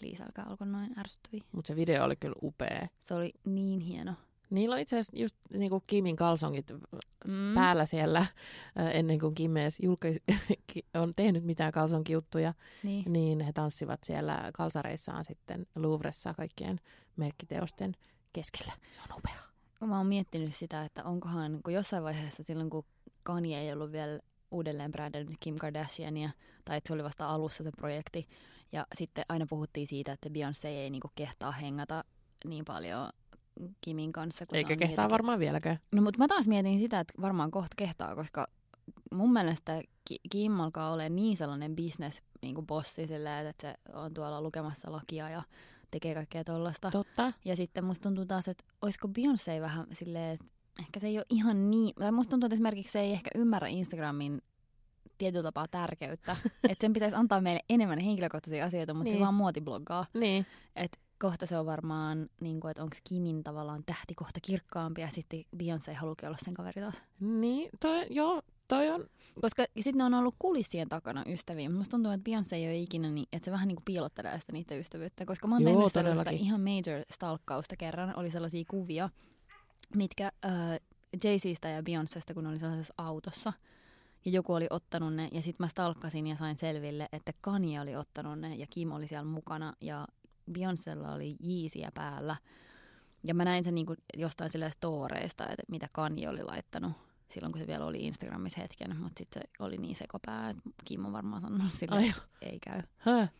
please 0.00 0.22
älkää 0.22 0.46
olko 0.50 0.64
noin 0.64 0.98
ärsyttäviä. 0.98 1.40
Mutta 1.52 1.68
se 1.68 1.76
video 1.76 2.04
oli 2.04 2.16
kyllä 2.16 2.36
upea. 2.42 2.88
Se 3.02 3.14
oli 3.14 3.32
niin 3.44 3.80
hieno. 3.80 4.14
Niillä 4.50 4.74
on 4.74 4.80
itse 4.80 4.96
asiassa 4.96 5.22
just 5.22 5.36
niinku 5.52 5.82
Kimin 5.86 6.16
kalsongit 6.16 6.72
Mm. 7.24 7.54
päällä 7.54 7.86
siellä 7.86 8.18
äh, 8.18 8.30
ennen 8.92 9.18
kuin 9.18 9.34
Kim 9.34 9.56
edes 9.56 9.76
julkais, 9.82 10.20
on 10.94 11.12
tehnyt 11.16 11.44
mitään 11.44 11.72
kalsonkijuttuja, 11.72 12.54
Niin. 12.82 13.12
niin 13.12 13.40
he 13.40 13.52
tanssivat 13.52 14.04
siellä 14.04 14.50
kalsareissaan 14.54 15.24
sitten 15.24 15.66
Louvressa 15.74 16.34
kaikkien 16.34 16.80
merkkiteosten 17.16 17.96
keskellä. 18.34 18.72
Se 18.92 19.00
on 19.10 19.16
upea. 19.18 19.34
Mä 19.88 19.96
oon 19.96 20.06
miettinyt 20.06 20.54
sitä, 20.54 20.82
että 20.84 21.04
onkohan, 21.04 21.60
kun 21.64 21.72
jossain 21.72 22.02
vaiheessa 22.02 22.42
silloin, 22.42 22.70
kun 22.70 22.84
Kanye 23.22 23.60
ei 23.60 23.72
ollut 23.72 23.92
vielä 23.92 24.20
uudelleen 24.50 24.92
brändännyt 24.92 25.36
Kim 25.40 25.56
Kardashiania, 25.56 26.30
tai 26.64 26.76
että 26.76 26.88
se 26.88 26.94
oli 26.94 27.04
vasta 27.04 27.28
alussa 27.28 27.64
se 27.64 27.70
projekti, 27.76 28.28
ja 28.72 28.86
sitten 28.98 29.24
aina 29.28 29.46
puhuttiin 29.48 29.86
siitä, 29.86 30.12
että 30.12 30.28
Beyoncé 30.28 30.66
ei 30.68 30.90
niinku 30.90 31.10
kehtaa 31.14 31.52
hengata 31.52 32.04
niin 32.44 32.64
paljon 32.64 33.08
Kimin 33.80 34.12
kanssa. 34.12 34.46
Kun 34.46 34.54
se 34.54 34.58
Eikä 34.58 34.72
on 34.72 34.78
kehtaa 34.78 34.92
jotenkin- 34.94 35.10
varmaan 35.12 35.38
vieläkään. 35.38 35.78
No 35.94 36.02
mutta 36.02 36.18
mä 36.18 36.28
taas 36.28 36.48
mietin 36.48 36.78
sitä, 36.78 37.00
että 37.00 37.14
varmaan 37.22 37.50
kohta 37.50 37.74
kehtaa, 37.76 38.14
koska 38.14 38.46
mun 39.12 39.32
mielestä 39.32 39.82
Ki- 40.04 40.20
Kim 40.30 40.60
alkaa 40.60 40.92
olla 40.92 41.08
niin 41.08 41.36
sellainen 41.36 41.76
business 41.76 42.22
niin 42.42 42.54
kuin 42.54 42.66
bossi 42.66 43.06
silleen, 43.06 43.46
että 43.46 43.68
se 43.68 43.92
on 43.92 44.14
tuolla 44.14 44.42
lukemassa 44.42 44.92
lakia 44.92 45.30
ja 45.30 45.42
tekee 45.94 46.14
kaikkea 46.14 46.44
tollasta. 46.44 46.90
Totta. 46.90 47.32
Ja 47.44 47.56
sitten 47.56 47.84
musta 47.84 48.02
tuntuu 48.02 48.26
taas, 48.26 48.48
että 48.48 48.64
olisiko 48.82 49.08
Beyoncé 49.08 49.60
vähän 49.60 49.86
silleen, 49.92 50.34
että 50.34 50.46
ehkä 50.80 51.00
se 51.00 51.06
ei 51.06 51.18
ole 51.18 51.24
ihan 51.30 51.70
niin, 51.70 51.94
tai 51.94 52.12
musta 52.12 52.30
tuntuu, 52.30 52.46
että 52.46 52.54
esimerkiksi 52.54 52.92
se 52.92 53.00
ei 53.00 53.12
ehkä 53.12 53.30
ymmärrä 53.34 53.68
Instagramin 53.68 54.42
tietyllä 55.18 55.42
tapaa 55.42 55.68
tärkeyttä. 55.68 56.36
että 56.70 56.84
sen 56.84 56.92
pitäisi 56.92 57.16
antaa 57.16 57.40
meille 57.40 57.60
enemmän 57.70 57.98
henkilökohtaisia 57.98 58.64
asioita, 58.64 58.94
mutta 58.94 59.04
niin. 59.04 59.18
Se 59.18 59.20
vaan 59.20 59.34
muotibloggaa. 59.34 60.06
Niin. 60.14 60.46
Et 60.76 60.98
kohta 61.20 61.46
se 61.46 61.58
on 61.58 61.66
varmaan, 61.66 62.28
niin 62.40 62.60
kuin, 62.60 62.70
että 62.70 62.82
onko 62.82 62.96
Kimin 63.04 63.44
tavallaan 63.44 63.82
tähti 63.86 64.14
kohta 64.14 64.40
kirkkaampi 64.42 65.00
ja 65.00 65.08
sitten 65.14 65.44
Beyoncé 65.56 65.94
haluukin 65.94 66.28
olla 66.28 66.38
sen 66.40 66.54
kaveri 66.54 66.80
taas. 66.80 67.02
Niin, 67.20 67.70
toi, 67.80 68.06
joo, 68.10 68.42
toi 68.68 68.90
on, 68.90 69.06
Koska 69.40 69.64
sitten 69.76 69.98
ne 69.98 70.04
on 70.04 70.14
ollut 70.14 70.34
kulissien 70.38 70.88
takana 70.88 71.24
ystäviä. 71.26 71.70
Musta 71.70 71.90
tuntuu, 71.90 72.12
että 72.12 72.30
Beyoncé 72.30 72.54
ei 72.54 72.66
ole 72.66 72.76
ikinä 72.76 73.10
niin, 73.10 73.26
että 73.32 73.44
se 73.44 73.50
vähän 73.50 73.68
niin 73.68 73.76
kuin 73.76 73.84
piilottelee 73.84 74.40
sitä 74.40 74.52
niiden 74.52 74.80
ystävyyttä. 74.80 75.24
Koska 75.24 75.48
mä 75.48 75.54
oon 75.54 75.62
Joo, 75.62 75.72
tehnyt 75.72 75.92
sellaista 75.92 76.24
todellakin. 76.24 76.46
ihan 76.46 76.60
major 76.60 77.04
stalkkausta 77.10 77.76
kerran. 77.76 78.16
Oli 78.16 78.30
sellaisia 78.30 78.64
kuvia, 78.68 79.10
mitkä 79.94 80.32
äh, 80.44 80.52
Jay-Zistä 81.24 81.68
ja 81.68 81.82
Beyoncésta, 81.82 82.34
kun 82.34 82.46
oli 82.46 82.58
sellaisessa 82.58 82.94
autossa. 82.98 83.52
Ja 84.24 84.30
joku 84.30 84.52
oli 84.54 84.66
ottanut 84.70 85.14
ne, 85.14 85.28
ja 85.32 85.42
sitten 85.42 85.64
mä 85.64 85.68
stalkkasin 85.68 86.26
ja 86.26 86.36
sain 86.36 86.58
selville, 86.58 87.08
että 87.12 87.32
Kanye 87.40 87.80
oli 87.80 87.96
ottanut 87.96 88.38
ne, 88.38 88.54
ja 88.54 88.66
Kim 88.70 88.92
oli 88.92 89.06
siellä 89.06 89.24
mukana, 89.24 89.74
ja 89.80 90.06
Beyoncélla 90.50 91.14
oli 91.14 91.36
Yeezyä 91.48 91.90
päällä. 91.94 92.36
Ja 93.24 93.34
mä 93.34 93.44
näin 93.44 93.64
sen 93.64 93.74
niinku 93.74 93.94
jostain 94.16 94.50
sillä 94.50 94.70
storeista, 94.70 95.44
että 95.44 95.62
mitä 95.68 95.88
Kanye 95.92 96.28
oli 96.28 96.42
laittanut 96.42 96.92
silloin, 97.34 97.52
kun 97.52 97.60
se 97.60 97.66
vielä 97.66 97.86
oli 97.86 97.98
Instagramissa 97.98 98.60
hetken, 98.60 98.96
mutta 98.96 99.18
sitten 99.18 99.42
se 99.42 99.64
oli 99.64 99.76
niin 99.76 99.94
sekopää, 99.96 100.50
että 100.50 100.62
Kim 100.84 101.04
on 101.04 101.12
varmaan 101.12 101.42
sanonut 101.42 101.72
sille, 101.72 101.96
Ai. 101.96 102.08
että 102.08 102.22
ei 102.42 102.58
käy. 102.60 102.80
Häh? 102.98 103.30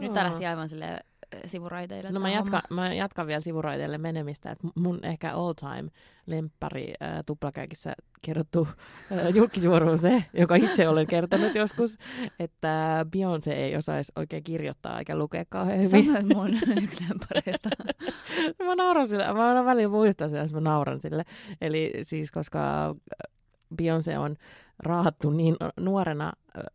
Nyt 0.00 0.12
tää 0.12 0.24
lähti 0.24 0.46
aivan 0.46 0.68
sille 0.68 1.00
sivuraiteille. 1.46 2.10
No 2.10 2.20
mä 2.20 2.30
jatkan, 2.30 2.62
mä 2.70 2.94
jatkan 2.94 3.26
vielä 3.26 3.40
sivuraiteille 3.40 3.98
menemistä. 3.98 4.50
Et 4.50 4.58
mun 4.74 4.98
ehkä 5.02 5.34
all 5.34 5.52
time 5.52 5.90
lemppari 6.26 6.94
äh, 7.02 7.18
tuplakäikissä 7.26 7.92
kerrottu 8.22 8.68
äh, 9.12 9.34
julkisuoro 9.34 9.90
on 9.90 9.98
se, 9.98 10.24
joka 10.32 10.54
itse 10.54 10.88
olen 10.88 11.06
kertonut 11.06 11.54
joskus, 11.54 11.96
että 12.38 13.06
Beyoncé 13.16 13.52
ei 13.52 13.76
osaisi 13.76 14.12
oikein 14.16 14.44
kirjoittaa 14.44 14.98
eikä 14.98 15.16
lukea 15.16 15.44
kauhean 15.48 15.78
Se 15.90 15.96
on 15.96 16.04
hyvin. 16.04 16.12
myös 16.12 16.24
mun 16.34 16.54
yksi 16.84 17.04
lämpäreistä. 17.08 17.70
mä 18.66 18.74
nauran 18.74 19.08
sille, 19.08 19.32
mä 19.32 19.48
aina 19.48 19.64
välillä 19.64 19.88
muistan 19.88 20.30
sen, 20.30 20.40
jos 20.40 20.52
mä 20.52 20.60
nauran 20.60 21.00
sille. 21.00 21.24
Eli 21.60 21.92
siis 22.02 22.30
koska 22.30 22.94
Beyoncé 23.74 24.16
on 24.16 24.36
raahattu 24.78 25.30
niin 25.30 25.56
nuorena 25.80 26.32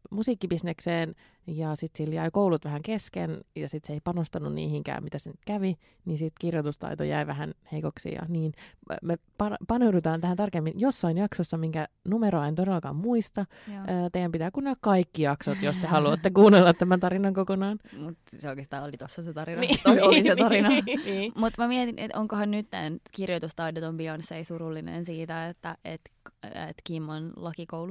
musiikkibisnekseen 0.09 1.15
ja 1.47 1.75
sitten 1.75 2.05
sillä 2.05 2.15
jäi 2.15 2.31
koulut 2.31 2.65
vähän 2.65 2.81
kesken 2.81 3.41
ja 3.55 3.69
sitten 3.69 3.87
se 3.87 3.93
ei 3.93 3.99
panostanut 4.03 4.53
niihinkään, 4.53 5.03
mitä 5.03 5.17
se 5.17 5.29
nyt 5.29 5.39
kävi, 5.45 5.77
niin 6.05 6.17
sitten 6.17 6.35
kirjoitustaito 6.39 7.03
jäi 7.03 7.27
vähän 7.27 7.53
heikoksi 7.71 8.11
ja 8.11 8.21
niin. 8.27 8.53
Me 9.01 9.17
pa- 9.43 9.65
paneudutaan 9.67 10.21
tähän 10.21 10.37
tarkemmin 10.37 10.73
jossain 10.77 11.17
jaksossa, 11.17 11.57
minkä 11.57 11.87
numeroa 12.07 12.47
en 12.47 12.55
todellakaan 12.55 12.95
muista. 12.95 13.45
Joo. 13.73 14.09
Teidän 14.11 14.31
pitää 14.31 14.51
kuunnella 14.51 14.77
kaikki 14.81 15.21
jaksot, 15.21 15.57
jos 15.61 15.77
te 15.77 15.87
haluatte 15.87 16.29
kuunnella 16.39 16.73
tämän 16.73 16.99
tarinan 16.99 17.33
kokonaan. 17.33 17.79
Mut 17.97 18.17
se 18.39 18.49
oikeastaan 18.49 18.83
oli 18.83 18.97
tossa 18.97 19.23
se 19.23 19.33
tarina. 19.33 19.61
Niin, 19.61 19.79
Toi 19.83 20.01
oli 20.01 20.23
se 20.23 20.35
tarina. 20.35 20.69
niin. 21.05 21.33
Mutta 21.35 21.61
mä 21.61 21.67
mietin, 21.67 21.99
että 21.99 22.19
onkohan 22.19 22.51
nyt 22.51 22.69
tämän 22.69 22.99
kirjoitustaidoton 23.11 23.97
Beyoncé 23.97 24.43
surullinen 24.43 25.05
siitä, 25.05 25.47
että 25.47 25.77
et, 25.85 26.01
et 26.43 26.77
Kim 26.83 27.09
on 27.09 27.33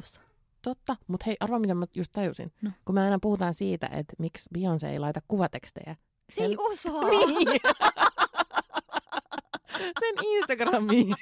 lakikoulussa. 0.02 0.20
Totta, 0.62 0.96
mutta 1.06 1.24
hei, 1.26 1.36
arva 1.40 1.58
mitä 1.58 1.74
mä 1.74 1.86
just 1.94 2.12
tajusin. 2.12 2.52
No. 2.62 2.70
Kun 2.84 2.94
me 2.94 3.02
aina 3.02 3.18
puhutaan 3.22 3.54
siitä, 3.54 3.86
että 3.86 4.14
miksi 4.18 4.50
Beyoncé 4.58 4.86
ei 4.88 4.98
laita 4.98 5.20
kuvatekstejä. 5.28 5.96
Se 6.30 6.44
ei 6.44 6.56
osaa! 6.58 7.02
Niin. 7.26 7.60
Sen 10.00 10.14
Instagramiin. 10.24 11.14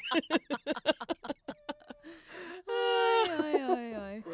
Ai, 2.68 3.30
ai, 3.38 3.62
ai, 3.62 3.94
ai. 3.94 4.24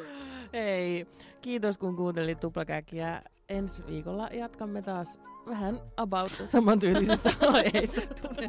Hei, 0.53 1.07
kiitos 1.41 1.79
kun 1.79 1.97
kuuntelit 1.97 2.41
Tuplakäkkiä. 2.41 3.23
ensi 3.49 3.87
viikolla 3.87 4.29
jatkamme 4.33 4.83
taas 4.83 5.19
vähän 5.49 5.81
about 5.97 6.33
samantyylisistä 6.45 7.31
aiheista. 7.53 8.01
hei 8.41 8.49